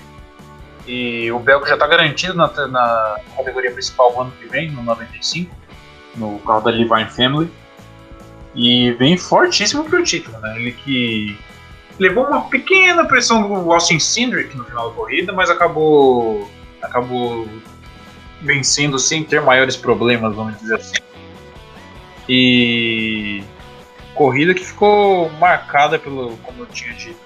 [0.85, 4.83] E o Belco já está garantido na, na categoria principal no ano que vem, no
[4.83, 5.53] 95,
[6.15, 7.51] no carro da Levine Family.
[8.57, 10.55] E vem fortíssimo pro título, né?
[10.59, 11.37] Ele que
[11.99, 16.49] levou uma pequena pressão do Austin Cindric no final da corrida, mas acabou
[16.81, 17.47] acabou
[18.41, 20.95] vencendo sem ter maiores problemas, vamos dizer assim.
[22.27, 23.43] E
[24.15, 27.19] corrida que ficou marcada pelo, como eu tinha dito,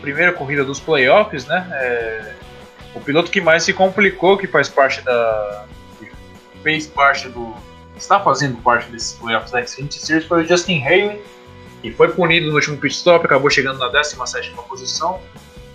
[0.00, 1.68] primeira corrida dos playoffs, né?
[1.72, 2.34] É,
[2.94, 5.66] o piloto que mais se complicou, que faz parte da.
[6.62, 7.54] fez parte do,
[8.00, 11.20] está fazendo parte desses playoffs da Xfinity Series foi o Justin Haley,
[11.82, 15.20] que foi punido no último pit stop, acabou chegando na 17 posição.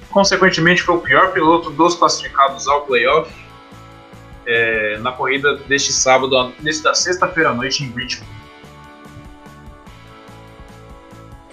[0.09, 3.29] Consequentemente, foi o pior piloto dos classificados ao playoff
[4.45, 8.35] é, na corrida deste sábado, nesse da sexta-feira à noite em Richmond.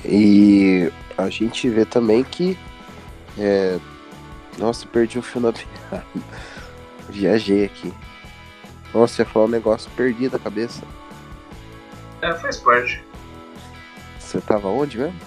[0.04, 2.58] E a gente vê também que.
[3.38, 3.78] É...
[4.58, 5.52] Nossa, perdi o fio na
[7.08, 7.92] Viajei aqui.
[8.94, 10.82] Nossa, você falou um negócio perdido a cabeça.
[12.20, 13.02] É, faz parte.
[14.18, 15.18] Você tava onde mesmo?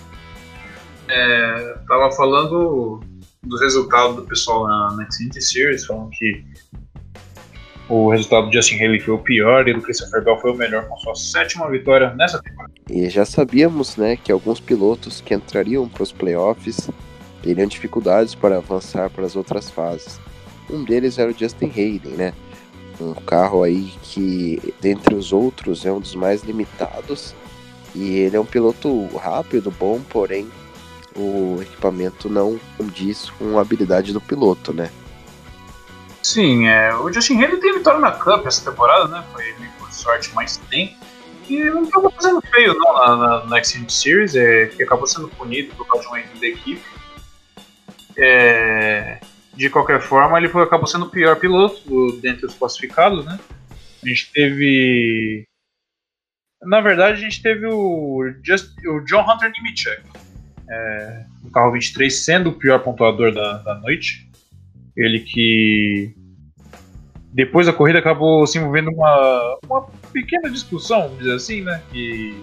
[1.07, 3.01] É, tava falando
[3.43, 6.43] dos resultados do pessoal na, na Xfinity Series, falando que
[7.87, 10.87] o resultado do Justin Haley foi o pior e do Christopher Bell foi o melhor,
[10.87, 12.73] com sua sétima vitória nessa temporada.
[12.89, 16.89] E já sabíamos, né, que alguns pilotos que entrariam para os playoffs
[17.43, 20.19] teriam dificuldades para avançar para as outras fases.
[20.69, 22.33] Um deles era o Justin Haley, né?
[22.99, 27.35] Um carro aí que, dentre os outros, é um dos mais limitados.
[27.93, 30.49] E ele é um piloto rápido, bom, porém
[31.15, 32.59] o equipamento não
[32.93, 34.91] diz com a habilidade do piloto, né?
[36.21, 39.23] Sim, é, o Justin Haley tem vitória na Cup essa temporada, né?
[39.31, 40.97] Foi meio por sorte, mas tem.
[41.47, 45.73] E não estava fazendo feio não na, na, na Series, é, que acabou sendo punido
[45.75, 46.83] por causa de um erro da equipe.
[48.17, 49.19] É,
[49.55, 53.39] de qualquer forma, ele foi, acabou sendo o pior piloto do, dentre os classificados, né?
[54.03, 55.47] A gente teve.
[56.61, 60.01] Na verdade, a gente teve o, Just, o John Hunter Nemechek,
[60.69, 64.29] é, no carro 23, sendo o pior pontuador da, da noite.
[64.95, 66.13] Ele que.
[67.33, 69.81] Depois da corrida acabou se envolvendo uma, uma
[70.13, 71.81] pequena discussão, vamos dizer assim, né?
[71.91, 72.41] Que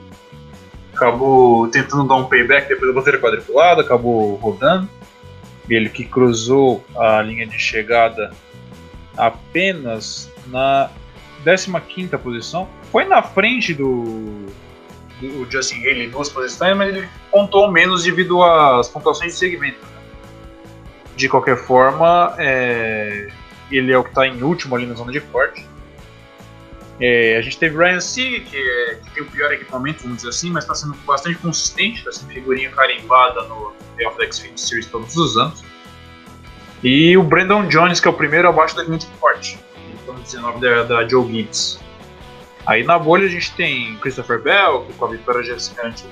[0.93, 4.89] acabou tentando dar um payback depois da bandeira quadriculada, acabou rodando.
[5.73, 8.33] Ele que cruzou a linha de chegada
[9.17, 10.91] apenas na
[11.45, 12.69] 15 posição.
[12.91, 14.47] Foi na frente do,
[15.21, 19.79] do Justin Haley duas posições, mas ele pontuou menos devido às pontuações de segmento.
[19.81, 20.03] Né?
[21.17, 23.29] De qualquer forma, é,
[23.71, 25.67] ele é o que está em último ali na zona de corte.
[27.01, 30.29] É, a gente teve Ryan Sieg, que, é, que, tem o pior equipamento, vamos dizer
[30.29, 34.87] assim, mas está sendo bastante consistente, está sendo figurinha carimbada no Playoff da Xfinity Series
[34.87, 35.65] todos os anos.
[36.83, 39.59] E o Brandon Jones, que é o primeiro abaixo da linha de corte,
[40.07, 41.81] vamos 19 da, da Joe Gibbs.
[42.67, 46.09] Aí na bolha a gente tem Christopher Bell, que com a vitória já se garantiu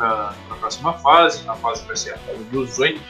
[0.00, 3.00] para a próxima fase, na fase vai ser a fase dos oito.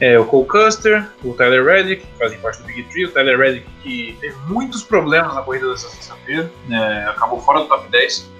[0.00, 3.04] É, o Cole Custer, o Tyler Reddick, que fazem parte do Big Tree.
[3.04, 7.66] O Tyler Reddick que teve muitos problemas na corrida dessa sexta-feira, né, acabou fora do
[7.66, 8.31] top 10.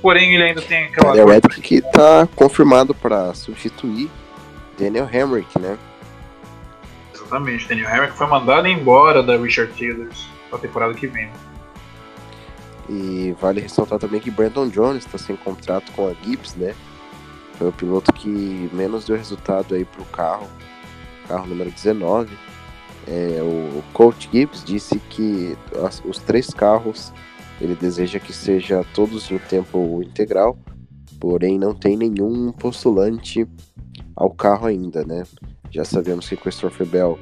[0.00, 1.12] Porém, ele ainda tem aquela.
[1.12, 4.08] Tyler Reddick que está confirmado para substituir
[4.78, 5.76] Daniel Hamrick, né?
[7.14, 11.28] Exatamente, Daniel Hamrick foi mandado embora da Richard Taylors para a temporada que vem.
[12.88, 16.74] E vale ressaltar também que Brandon Jones está sem contrato com a Gibbs, né?
[17.58, 20.48] Foi o piloto que menos deu resultado aí pro carro,
[21.26, 22.30] carro número 19.
[23.06, 27.12] É, o Coach Gibbs disse que as, os três carros
[27.60, 30.58] ele deseja que seja todos em tempo integral,
[31.20, 33.46] porém não tem nenhum postulante
[34.14, 35.24] ao carro ainda, né?
[35.70, 37.18] Já sabemos que Christopher Bell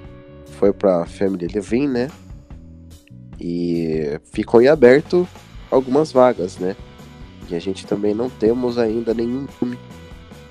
[0.59, 2.11] foi para Family Levin, né?
[3.41, 5.27] E ficou em aberto
[5.71, 6.77] algumas vagas, né?
[7.49, 9.47] E a gente também não temos ainda nenhum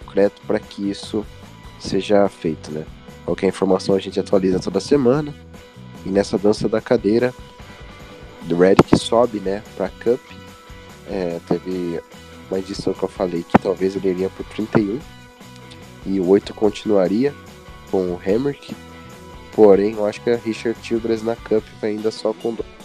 [0.05, 1.25] concreto para que isso
[1.79, 2.85] seja feito, né?
[3.25, 5.33] Qualquer informação a gente atualiza toda semana.
[6.05, 7.33] E nessa dança da cadeira,
[8.45, 10.21] do Red que sobe, né, para Cup,
[11.09, 12.01] é, teve
[12.49, 14.99] uma edição que eu falei que talvez ele iria por 31
[16.05, 17.33] e o 8 continuaria
[17.89, 18.75] com o Hammer, que,
[19.53, 22.75] porém eu acho que a Richard Childress na Cup vai ainda só com dois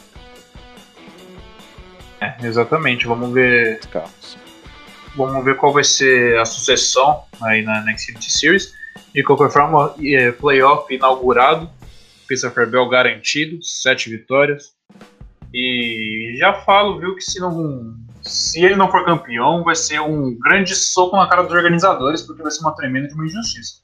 [2.21, 3.07] é, exatamente.
[3.07, 3.81] Vamos ver.
[3.91, 4.37] Carros.
[5.17, 8.75] Vamos ver qual vai ser a sucessão aí na Next Xfinity Series.
[9.15, 11.69] De qualquer forma, é, playoff inaugurado.
[12.29, 14.73] Christopher Bell garantido, sete vitórias.
[15.53, 17.95] E já falo, viu, que se não.
[18.23, 22.43] Se ele não for campeão, vai ser um grande soco na cara dos organizadores, porque
[22.43, 23.81] vai ser uma tremenda de uma injustiça.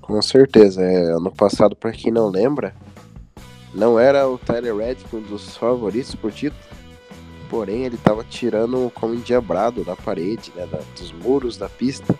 [0.00, 0.82] Com certeza.
[0.82, 2.74] É, ano passado, para quem não lembra,
[3.74, 6.72] não era o Tyler Reddick um dos favoritos por título?
[7.52, 12.18] porém ele estava tirando como endiabrado da parede, né, da, dos muros da pista,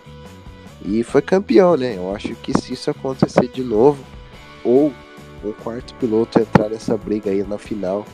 [0.85, 1.97] e foi campeão, né?
[1.97, 4.03] Eu acho que se isso acontecer de novo,
[4.63, 4.93] ou
[5.49, 8.05] um quarto piloto entrar nessa briga aí na final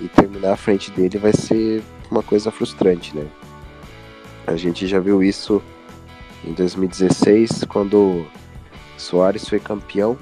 [0.00, 3.26] e terminar à frente dele, vai ser uma coisa frustrante, né?
[4.46, 5.62] A gente já viu isso
[6.44, 8.26] em 2016, quando
[8.96, 10.16] Soares foi campeão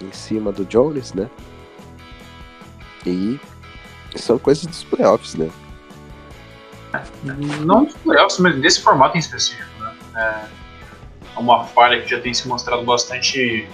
[0.00, 1.30] em cima do Jones, né?
[3.06, 3.38] E
[4.16, 5.50] são coisas dos playoffs, né?
[7.64, 9.68] Não dos playoffs, mas desse formato em específico.
[9.78, 9.94] Né?
[10.16, 13.68] É uma falha que já tem se mostrado bastante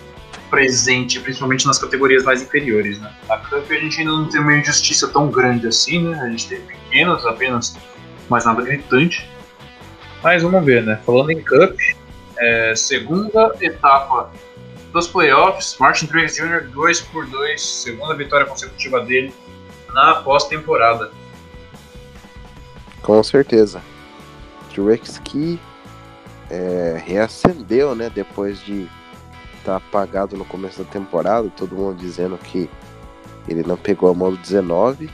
[0.51, 2.99] presente, principalmente nas categorias mais inferiores.
[2.99, 3.13] Né?
[3.29, 6.21] Na Cup a gente ainda não tem uma injustiça tão grande assim, né?
[6.21, 7.77] A gente tem pequenas, apenas,
[8.29, 9.29] mas nada gritante.
[10.23, 11.01] Mas vamos ver, né?
[11.05, 11.79] Falando em Cup,
[12.39, 14.31] é, segunda etapa
[14.93, 16.69] dos playoffs, Martin Truex Jr.
[16.69, 19.35] 2 por 2 segunda vitória consecutiva dele
[19.93, 21.11] na pós-temporada.
[23.03, 23.83] Com certeza.
[24.75, 25.61] Truex que
[26.51, 28.11] é, reacendeu, né?
[28.13, 28.89] Depois de
[29.67, 32.71] tá apagado no começo da temporada, todo mundo dizendo que
[33.49, 35.11] ele não pegou a mão do 19.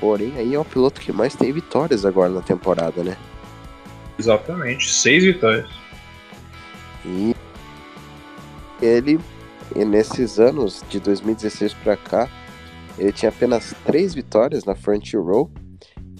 [0.00, 3.16] Porém, aí é o piloto que mais tem vitórias agora na temporada, né?
[4.18, 5.68] Exatamente, seis vitórias.
[7.04, 7.34] E
[8.80, 9.20] ele,
[9.76, 12.28] e nesses anos de 2016 para cá,
[12.96, 15.50] ele tinha apenas três vitórias na front row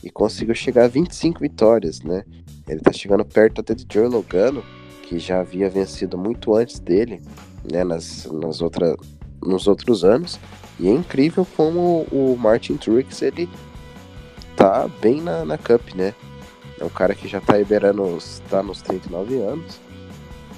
[0.03, 2.25] e conseguiu chegar a 25 vitórias, né?
[2.69, 4.63] Ele tá chegando perto até de Joe Logano,
[5.03, 7.21] que já havia vencido muito antes dele,
[7.71, 8.97] né, nas, nas outra,
[9.43, 10.39] nos outros anos.
[10.79, 13.49] E é incrível como o Martin Truex, ele
[14.57, 16.15] tá bem na, na Cup, né?
[16.79, 19.81] É um cara que já tá liberando, tá nos 39 anos.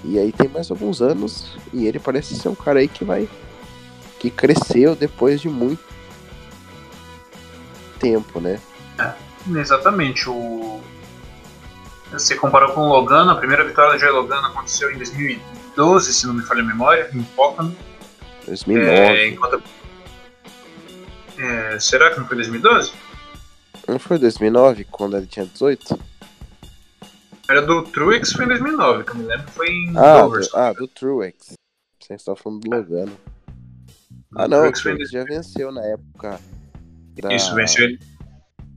[0.05, 3.29] E aí tem mais alguns anos e ele parece ser um cara aí que vai
[4.19, 5.83] que cresceu depois de muito
[7.99, 8.61] tempo, né?
[8.99, 9.15] É.
[9.59, 10.29] Exatamente.
[10.29, 10.81] O...
[12.13, 14.99] Você comparou com o Logano, a primeira vitória do Joey Logano aconteceu em
[15.77, 17.75] 2012, se não me falha a memória, em Pocono.
[18.47, 18.91] 2009.
[18.91, 19.63] É, enquanto...
[21.39, 22.93] é, será que não foi 2012?
[23.89, 25.99] Não foi 2009, quando ele tinha 18?
[27.49, 30.41] Era do Truex, foi em 2009, que eu me lembro, foi em Ah, Dover.
[30.43, 31.55] do, ah, do Truex.
[31.99, 33.17] Você está falando do Logano.
[34.37, 36.41] Ah, não, o Truex já venceu na época.
[37.21, 37.99] Da, Isso, venceu ele.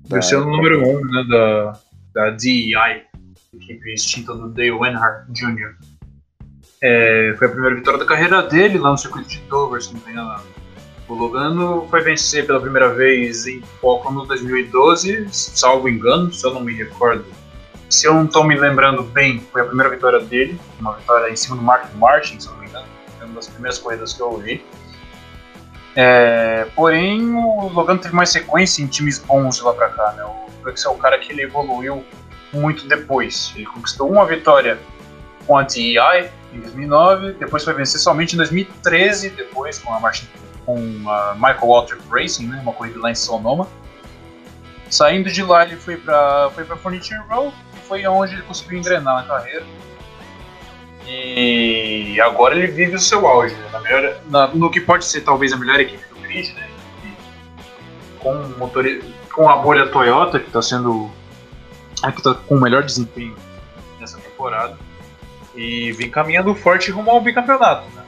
[0.10, 1.80] Venceu no número 1 um, né, da,
[2.14, 3.06] da DEI,
[3.54, 5.76] equipe extinta do Dale Earnhardt Jr.
[6.86, 10.02] É, foi a primeira vitória da carreira dele lá no circuito de Dover, se não
[10.02, 10.44] me engano.
[11.08, 16.60] O Logano foi vencer pela primeira vez em Pocono 2012, salvo engano, se eu não
[16.60, 17.26] me recordo.
[17.90, 21.36] Se eu não estou me lembrando bem, foi a primeira vitória dele, uma vitória em
[21.38, 22.88] cima do Mark Martin, se eu não me engano.
[23.18, 24.66] Foi uma das primeiras corridas que eu ouvi.
[25.96, 30.26] É, porém, o Logano teve mais sequência em times bons de lá pra cá, né?
[30.26, 32.04] O Truex é o cara que ele evoluiu
[32.52, 33.54] muito depois.
[33.56, 34.78] Ele conquistou uma vitória
[35.46, 40.12] com a DEI em 2009, depois foi vencer somente em 2013, depois com a
[40.66, 42.60] com a Michael Waltrip Racing, né?
[42.64, 43.68] Uma corrida lá em Sonoma.
[44.90, 48.78] Saindo de lá, ele foi pra, foi pra Furniture Row, e foi onde ele conseguiu
[48.80, 49.66] engrenar na carreira.
[51.06, 53.70] E agora ele vive o seu auge, né?
[53.74, 56.70] na melhor, na- no que pode ser talvez a melhor equipe do grid, né?
[58.20, 58.86] Com, motor,
[59.34, 61.12] com a bolha Toyota, que está sendo.
[62.02, 63.36] a que está com o melhor desempenho
[64.00, 64.78] nessa temporada.
[65.56, 67.88] E vem caminhando forte rumo ao bicampeonato.
[67.96, 68.04] Né?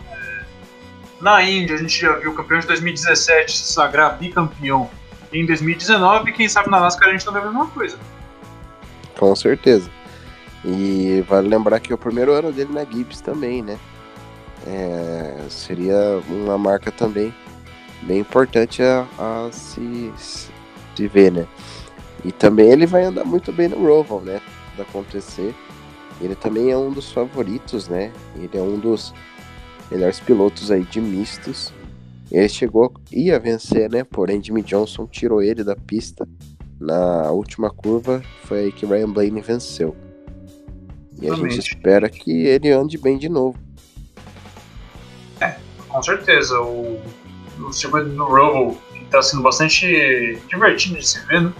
[1.21, 4.89] Na Índia a gente já viu o campeão de 2017 se sagrar bicampeão
[5.31, 7.97] em 2019, e quem sabe na NASCAR a gente tá vendo a mesma coisa.
[9.17, 9.89] Com certeza.
[10.63, 13.77] E vale lembrar que é o primeiro ano dele na Gibbs também, né?
[14.65, 17.33] É, seria uma marca também
[18.01, 21.45] bem importante a, a se, se ver, né?
[22.23, 24.41] E também ele vai andar muito bem no Roval, né?
[24.75, 25.53] Da acontecer.
[26.21, 28.11] Ele também é um dos favoritos, né?
[28.35, 29.13] Ele é um dos
[29.91, 31.73] melhores pilotos aí de mistos.
[32.31, 34.03] Ele chegou, ia vencer, né?
[34.03, 36.27] Porém, Jimmy Johnson tirou ele da pista
[36.79, 38.21] na última curva.
[38.45, 39.95] Foi aí que Ryan Blaney venceu.
[41.21, 43.57] E a gente espera que ele ande bem de novo.
[45.95, 46.99] Com certeza, o,
[47.57, 51.53] o circuito do Roval está sendo bastante divertido de se ver, né?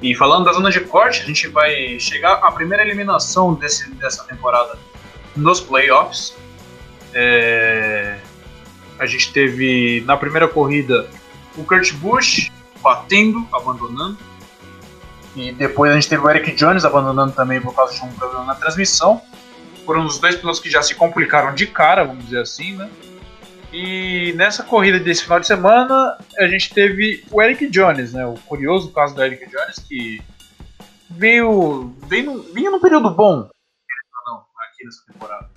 [0.00, 4.24] E falando da zona de corte, a gente vai chegar à primeira eliminação desse, dessa
[4.24, 4.78] temporada
[5.34, 6.36] nos playoffs.
[7.12, 8.18] É,
[8.98, 11.08] a gente teve na primeira corrida
[11.56, 14.18] o Kurt Busch batendo, abandonando.
[15.34, 18.44] E depois a gente teve o Eric Jones abandonando também por causa de um problema
[18.44, 19.20] na transmissão.
[19.84, 22.88] Foram os dois pilotos que já se complicaram de cara, vamos dizer assim, né?
[23.72, 28.24] E nessa corrida desse final de semana, a gente teve o Eric Jones, né?
[28.24, 30.22] O curioso caso do Eric Jones, que
[31.10, 33.48] veio, veio vinha num período bom.
[34.26, 35.48] Não, aqui nessa temporada.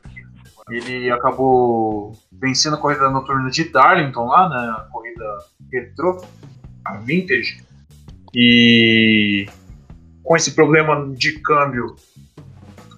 [0.70, 4.74] Ele acabou vencendo a corrida noturna de Darlington lá, né?
[4.78, 5.38] A corrida
[5.72, 6.24] retrô,
[6.86, 7.64] a Vintage.
[8.34, 9.48] E
[10.24, 11.96] com esse problema de câmbio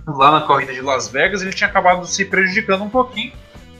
[0.07, 3.31] lá na corrida de Las Vegas, ele tinha acabado se prejudicando um pouquinho.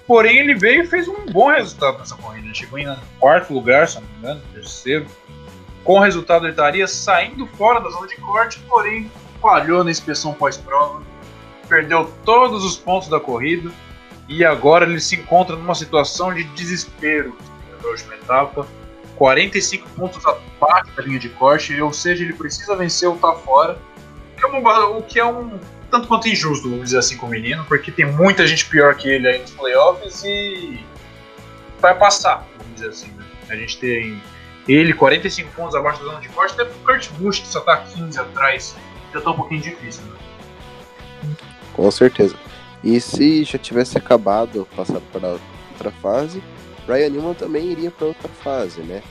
[0.06, 2.54] Porém, ele veio e fez um bom resultado nessa corrida.
[2.54, 5.06] Chegou em quarto lugar, se não me engano, terceiro.
[5.84, 10.34] Com o resultado, ele estaria saindo fora da zona de corte, porém falhou na inspeção
[10.34, 11.02] pós-prova,
[11.68, 13.70] perdeu todos os pontos da corrida
[14.30, 17.36] e agora ele se encontra numa situação de desespero
[17.82, 18.66] na última etapa.
[19.16, 23.78] 45 pontos abaixo da linha de corte, ou seja, ele precisa vencer ou tá fora.
[24.42, 25.60] É, o que é um
[25.94, 29.08] tanto quanto injusto, vamos dizer assim, com o menino, porque tem muita gente pior que
[29.08, 30.84] ele aí nos playoffs e
[31.80, 33.12] vai passar, vamos dizer assim.
[33.12, 33.24] Né?
[33.48, 34.20] A gente tem
[34.68, 37.78] ele 45 pontos abaixo da zona de corte, até pro Kurt Busch, que só tá
[37.78, 38.76] 15 atrás,
[39.14, 40.02] já tá um pouquinho difícil.
[40.06, 41.36] Né?
[41.74, 42.36] Com certeza.
[42.84, 45.38] E se já tivesse acabado, passado para
[45.74, 46.42] outra fase,
[46.88, 49.04] Ryan Newman também iria para outra fase, né?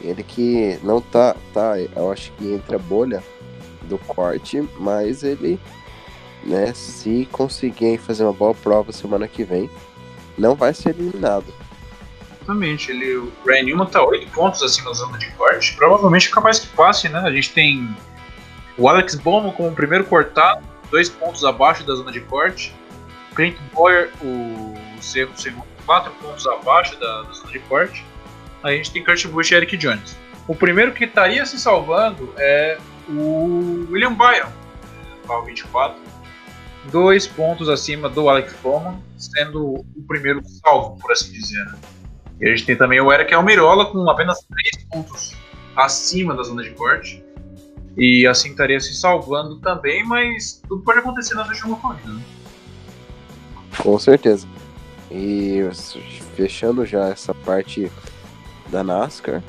[0.00, 3.24] Ele que não tá, tá, eu acho que entre a bolha
[3.82, 5.58] do corte, mas ele,
[6.48, 9.70] né, se conseguir fazer uma boa prova semana que vem,
[10.36, 11.46] não vai ser eliminado.
[12.36, 16.30] Exatamente, ele, o Ryan Newman tá 8 pontos acima da zona de corte, provavelmente é
[16.30, 17.18] capaz que passe, né?
[17.20, 17.94] A gente tem
[18.78, 22.74] o Alex Bowman como primeiro cortado, dois pontos abaixo da zona de corte.
[23.34, 28.04] Clint Boyer, o segundo, segundo quatro pontos abaixo da, da zona de corte.
[28.62, 30.16] A gente tem Kurt Busch e Eric Jones.
[30.46, 32.78] O primeiro que estaria se salvando é
[33.08, 34.50] o William Byron,
[35.26, 36.07] carro 24.
[36.90, 41.66] Dois pontos acima do Alex Bowman, sendo o primeiro salvo, por assim dizer.
[42.40, 45.34] E a gente tem também o Eric Almirola com apenas 3 pontos
[45.76, 47.22] acima da zona de corte.
[47.96, 52.12] E assim estaria se salvando também, mas tudo pode acontecer na última corrida.
[52.12, 52.22] Né?
[53.82, 54.46] Com certeza.
[55.10, 55.62] E
[56.36, 57.90] fechando já essa parte
[58.68, 59.42] da NASCAR,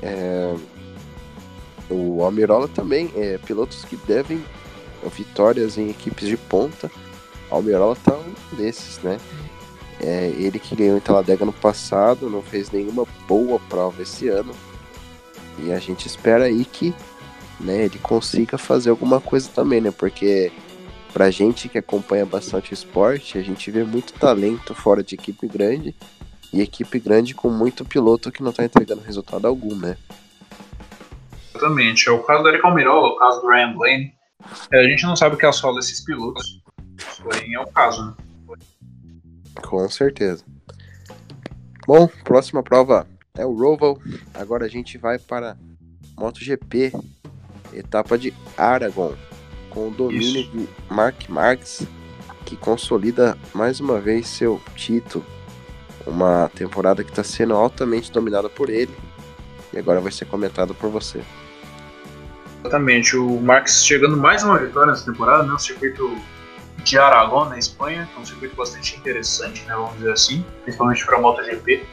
[0.00, 0.54] é,
[1.90, 4.44] o Almirola também é pilotos que devem
[5.08, 6.90] vitórias em equipes de ponta.
[7.50, 9.18] Almirola tá um desses, né?
[10.00, 14.54] É, ele que ganhou em Taladega no passado, não fez nenhuma boa prova esse ano.
[15.58, 16.94] E a gente espera aí que
[17.60, 19.90] né, ele consiga fazer alguma coisa também, né?
[19.90, 20.50] Porque
[21.12, 25.46] pra gente que acompanha bastante o esporte, a gente vê muito talento fora de equipe
[25.46, 25.94] grande
[26.52, 29.96] e equipe grande com muito piloto que não tá entregando resultado algum, né?
[31.54, 32.08] Exatamente.
[32.08, 34.14] É o caso do Eric Almirola, o caso do Ryan Blaine.
[34.72, 36.60] É, a gente não sabe o que é a solo desses pilotos.
[37.22, 38.14] Porém, é o caso, né?
[39.62, 40.44] Com certeza.
[41.86, 43.98] Bom, próxima prova é o Roval.
[44.34, 45.56] Agora a gente vai para
[46.16, 46.92] MotoGP,
[47.72, 49.14] etapa de Aragon,
[49.70, 50.50] com o domínio Isso.
[50.50, 51.86] de Mark Marques,
[52.44, 55.24] que consolida mais uma vez seu título.
[56.06, 58.92] Uma temporada que está sendo altamente dominada por ele
[59.72, 61.22] e agora vai ser comentado por você.
[62.62, 65.52] Exatamente, o Marques chegando mais uma vitória nessa temporada, né?
[65.52, 66.16] O circuito
[66.84, 71.04] de Aragão, na Espanha, que é um circuito bastante interessante, né, vamos dizer assim, principalmente
[71.04, 71.84] para a MotoGP.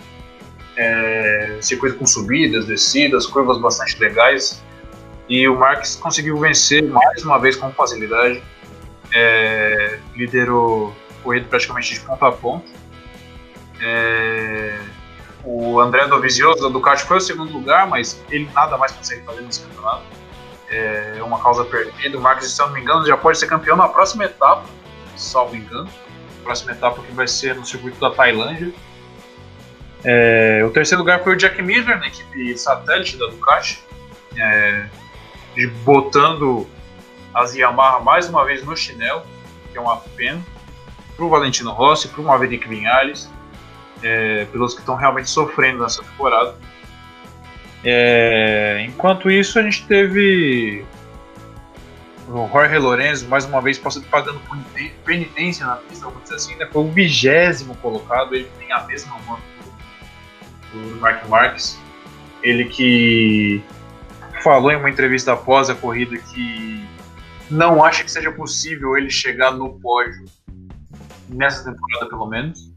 [0.77, 4.63] É, circuito com subidas, descidas, curvas bastante legais.
[5.27, 8.41] E o Marques conseguiu vencer mais uma vez com facilidade.
[9.13, 12.67] É, liderou corrida praticamente de ponta a ponta.
[13.81, 14.79] É,
[15.43, 19.41] o André Dovizioso da Ducati foi o segundo lugar, mas ele nada mais consegue fazer
[19.41, 20.18] nesse campeonato.
[20.69, 22.17] É uma causa perdida.
[22.17, 24.63] O Marques, se eu não me engano, já pode ser campeão na próxima etapa
[25.19, 25.89] salvo engano.
[26.43, 28.71] Próxima etapa que vai ser no circuito da Tailândia.
[30.03, 33.83] É, o terceiro lugar foi o Jack Miller, na equipe satélite da Ducati,
[34.37, 34.87] é,
[35.83, 36.67] botando
[37.33, 39.23] as Yamaha mais uma vez no chinelo,
[39.71, 40.41] que é uma pena,
[41.15, 43.29] para o Valentino Rossi, para o Maverick Vinales,
[44.01, 46.55] é, pilotos que estão realmente sofrendo nessa temporada.
[47.83, 50.85] É, enquanto isso, a gente teve
[52.27, 54.39] o Jorge Lorenzo, mais uma vez, pagando
[55.03, 56.67] penitência na pista, vamos dizer assim, né?
[56.71, 59.41] Foi o vigésimo colocado, ele tem a mesma moto
[60.73, 61.79] do Mark Marques.
[62.43, 63.63] Ele que
[64.41, 66.87] falou em uma entrevista após a corrida que
[67.49, 70.25] não acha que seja possível ele chegar no pódio
[71.27, 72.71] nessa temporada, pelo menos.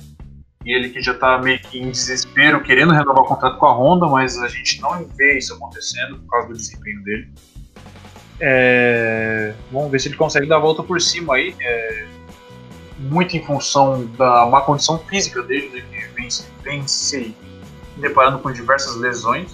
[0.65, 3.73] E ele que já está meio que em desespero, querendo renovar o contrato com a
[3.73, 7.29] Honda, mas a gente não vê isso acontecendo por causa do desempenho dele.
[8.41, 11.55] É, vamos ver se ele consegue dar a volta por cima aí.
[11.61, 12.07] É,
[12.99, 16.29] muito em função da má condição física dele, né, que vem,
[16.63, 17.35] vem se
[17.97, 19.51] deparando com diversas lesões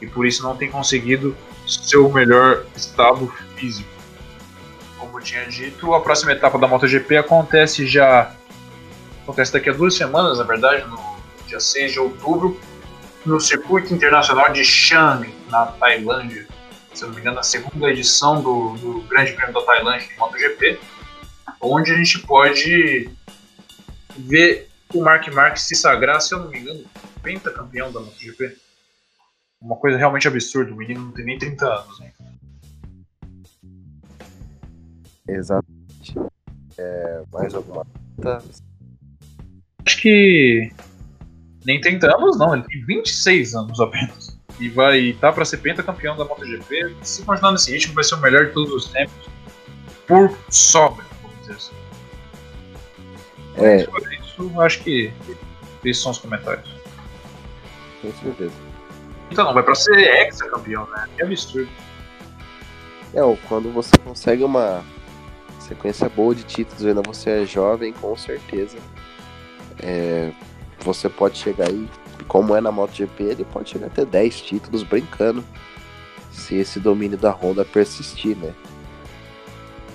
[0.00, 1.36] e por isso não tem conseguido
[1.66, 3.88] seu melhor estado físico.
[4.98, 8.34] Como eu tinha dito, a próxima etapa da MotoGP acontece já.
[9.30, 10.98] Acontece daqui a duas semanas, na verdade, no
[11.46, 12.60] dia 6 de outubro,
[13.24, 16.46] no Circuito Internacional de Chang, na Tailândia
[17.00, 20.80] se não me engano, a segunda edição do, do Grande Prêmio da Tailândia de MotoGP,
[21.60, 23.10] onde a gente pode
[24.18, 26.84] ver o Mark Marques se sagrar, se eu não me engano,
[27.22, 28.56] pentacampeão da MotoGP.
[29.60, 32.00] Uma coisa realmente absurda, o menino não tem nem 30 anos.
[32.00, 32.12] Né?
[35.28, 36.14] Exatamente.
[36.76, 37.86] É, mais alguma
[39.86, 40.70] Acho que
[41.64, 45.56] nem 30 anos não, ele tem 26 anos apenas e vai estar tá para ser
[45.58, 46.94] pentacampeão da MotoGP.
[47.02, 49.28] Se continuar nesse ritmo, vai ser o melhor de todos os tempos
[50.06, 51.74] por sobra, vamos dizer assim.
[53.56, 53.84] É.
[53.84, 55.12] Sobre isso, acho que
[55.84, 56.68] esses são os comentários.
[58.02, 58.54] Com certeza.
[59.30, 61.08] Então não, vai para ser ex-campeão, né?
[61.16, 61.70] Que absurdo.
[63.14, 64.84] É, quando você consegue uma
[65.58, 68.78] sequência boa de títulos, ainda você é jovem, com certeza.
[69.82, 70.30] É,
[70.80, 71.88] você pode chegar aí
[72.28, 75.44] como é na MotoGP, ele pode chegar até 10 títulos brincando,
[76.30, 78.52] se esse domínio da Honda persistir, né?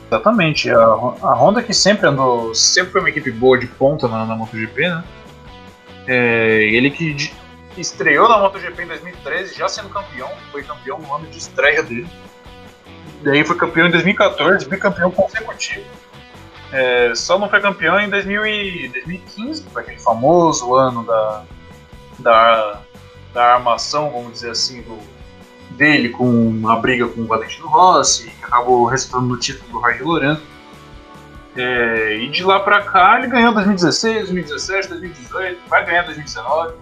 [0.08, 0.70] Exatamente.
[0.70, 4.36] A, a Honda que sempre andou, sempre foi uma equipe boa de ponta na, na
[4.36, 5.04] MotoGP, né?
[6.08, 7.34] É, ele que de,
[7.78, 12.08] estreou na MotoGP em 2013, já sendo campeão, foi campeão no ano de estreia dele.
[13.24, 15.86] Daí foi campeão em 2014, bicampeão consecutivo.
[16.78, 21.44] É, só não foi campeão em 2000 e, 2015, que foi aquele famoso ano da,
[22.20, 22.82] da,
[23.34, 25.00] da armação, vamos dizer assim, do,
[25.78, 30.04] dele com a briga com o Valentino Rossi, que acabou resultando no título do Jorge
[30.04, 30.42] Lorenzo.
[31.56, 36.74] É, e de lá pra cá ele ganhou 2016, 2017, 2018, vai ganhar 2019.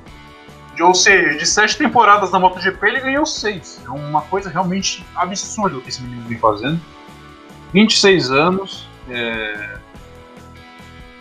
[0.73, 3.79] De, ou seja, de sete temporadas na MotoGP ele ganhou seis.
[3.85, 6.81] É uma coisa realmente absurda o que esse menino vem fazendo.
[7.71, 8.89] 26 anos.
[9.07, 9.82] É...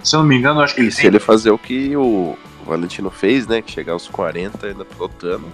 [0.02, 0.80] Se eu não me engano, acho que.
[0.80, 1.06] E ele se tem...
[1.06, 3.62] ele fazer o que o, Valentino fez, né?
[3.62, 5.46] Que chegar aos 40 ainda pilotando.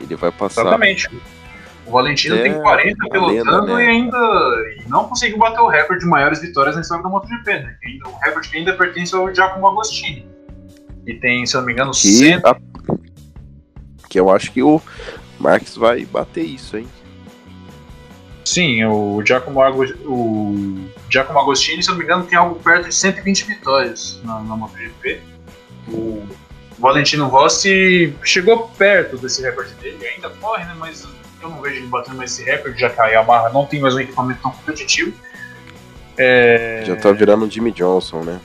[0.00, 0.62] Ele vai passar.
[0.62, 1.08] Exatamente.
[1.86, 3.84] O Valentino é, tem 40 pilotando né?
[3.84, 4.16] e ainda
[4.76, 7.76] e não conseguiu bater o recorde de maiores vitórias na história da MotoGP, né?
[8.04, 10.26] O recorde que ainda pertence ao Giacomo Agostini.
[11.06, 12.34] E tem, se eu não me engano, que, 100...
[12.44, 12.56] a...
[14.08, 14.82] que eu acho que o
[15.40, 16.86] Marques vai bater isso, hein?
[18.48, 19.60] Sim, o Giacomo,
[20.06, 24.40] o Giacomo Agostini, se eu não me engano, tem algo perto de 120 vitórias na,
[24.40, 25.20] na MotoGP.
[25.88, 26.26] O
[26.78, 30.74] Valentino Rossi chegou perto desse recorde dele, ainda corre, né?
[30.78, 31.06] Mas
[31.42, 33.94] eu não vejo ele batendo mais esse recorde, já que a Yamaha não tem mais
[33.94, 35.12] um equipamento tão competitivo.
[36.16, 36.84] É...
[36.86, 38.40] Já tá virando o Jimmy Johnson, né?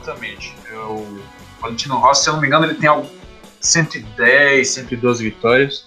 [0.00, 0.54] Exatamente.
[0.72, 1.18] O
[1.60, 3.10] Valentino Rossi, se eu não me engano, ele tem algo
[3.58, 5.84] 110, 112 vitórias.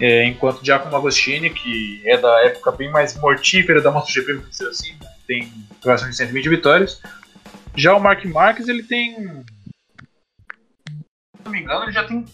[0.00, 4.94] É, enquanto Giacomo Agostini, que é da época bem mais mortífera da MotoGP, assim,
[5.26, 7.00] tem próximo de 120 vitórias.
[7.76, 9.14] Já o Mark Marques, ele tem.
[9.14, 9.44] Se
[11.44, 12.24] não me engano, ele já tem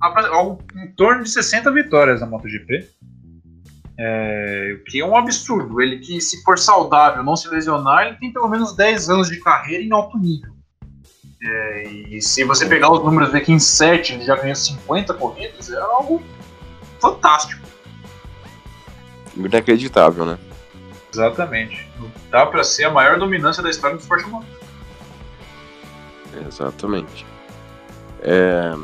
[0.00, 2.88] algo em torno de 60 vitórias na MotoGP.
[3.98, 5.82] É, o que é um absurdo.
[5.82, 9.38] Ele que, se for saudável, não se lesionar, ele tem pelo menos 10 anos de
[9.40, 10.54] carreira em alto nível.
[11.42, 15.14] É, e se você pegar os números ver que em 7 ele já ganhou 50
[15.14, 16.22] corridas, é algo
[17.00, 17.66] fantástico.
[19.36, 20.38] Inacreditável, né?
[21.12, 21.88] Exatamente.
[22.30, 24.48] Dá para ser a maior dominância da história do esporte motor.
[26.46, 27.26] Exatamente.
[28.20, 28.74] É...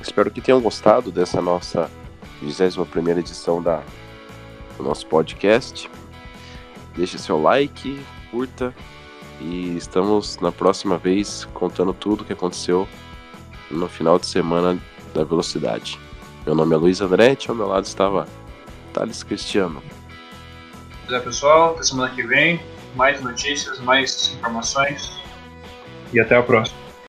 [0.00, 1.90] Espero que tenham gostado dessa nossa
[2.42, 3.82] 21 edição da,
[4.76, 5.90] do nosso podcast.
[6.96, 8.74] Deixe seu like, curta
[9.40, 12.86] e estamos na próxima vez contando tudo o que aconteceu
[13.70, 14.78] no final de semana
[15.14, 15.98] da velocidade.
[16.44, 18.26] Meu nome é Luiz Andretti, ao meu lado estava
[18.92, 19.82] Thales Cristiano.
[21.06, 22.60] Pois é, pessoal, até semana que vem,
[22.96, 25.12] mais notícias, mais informações
[26.12, 26.81] e até a próxima.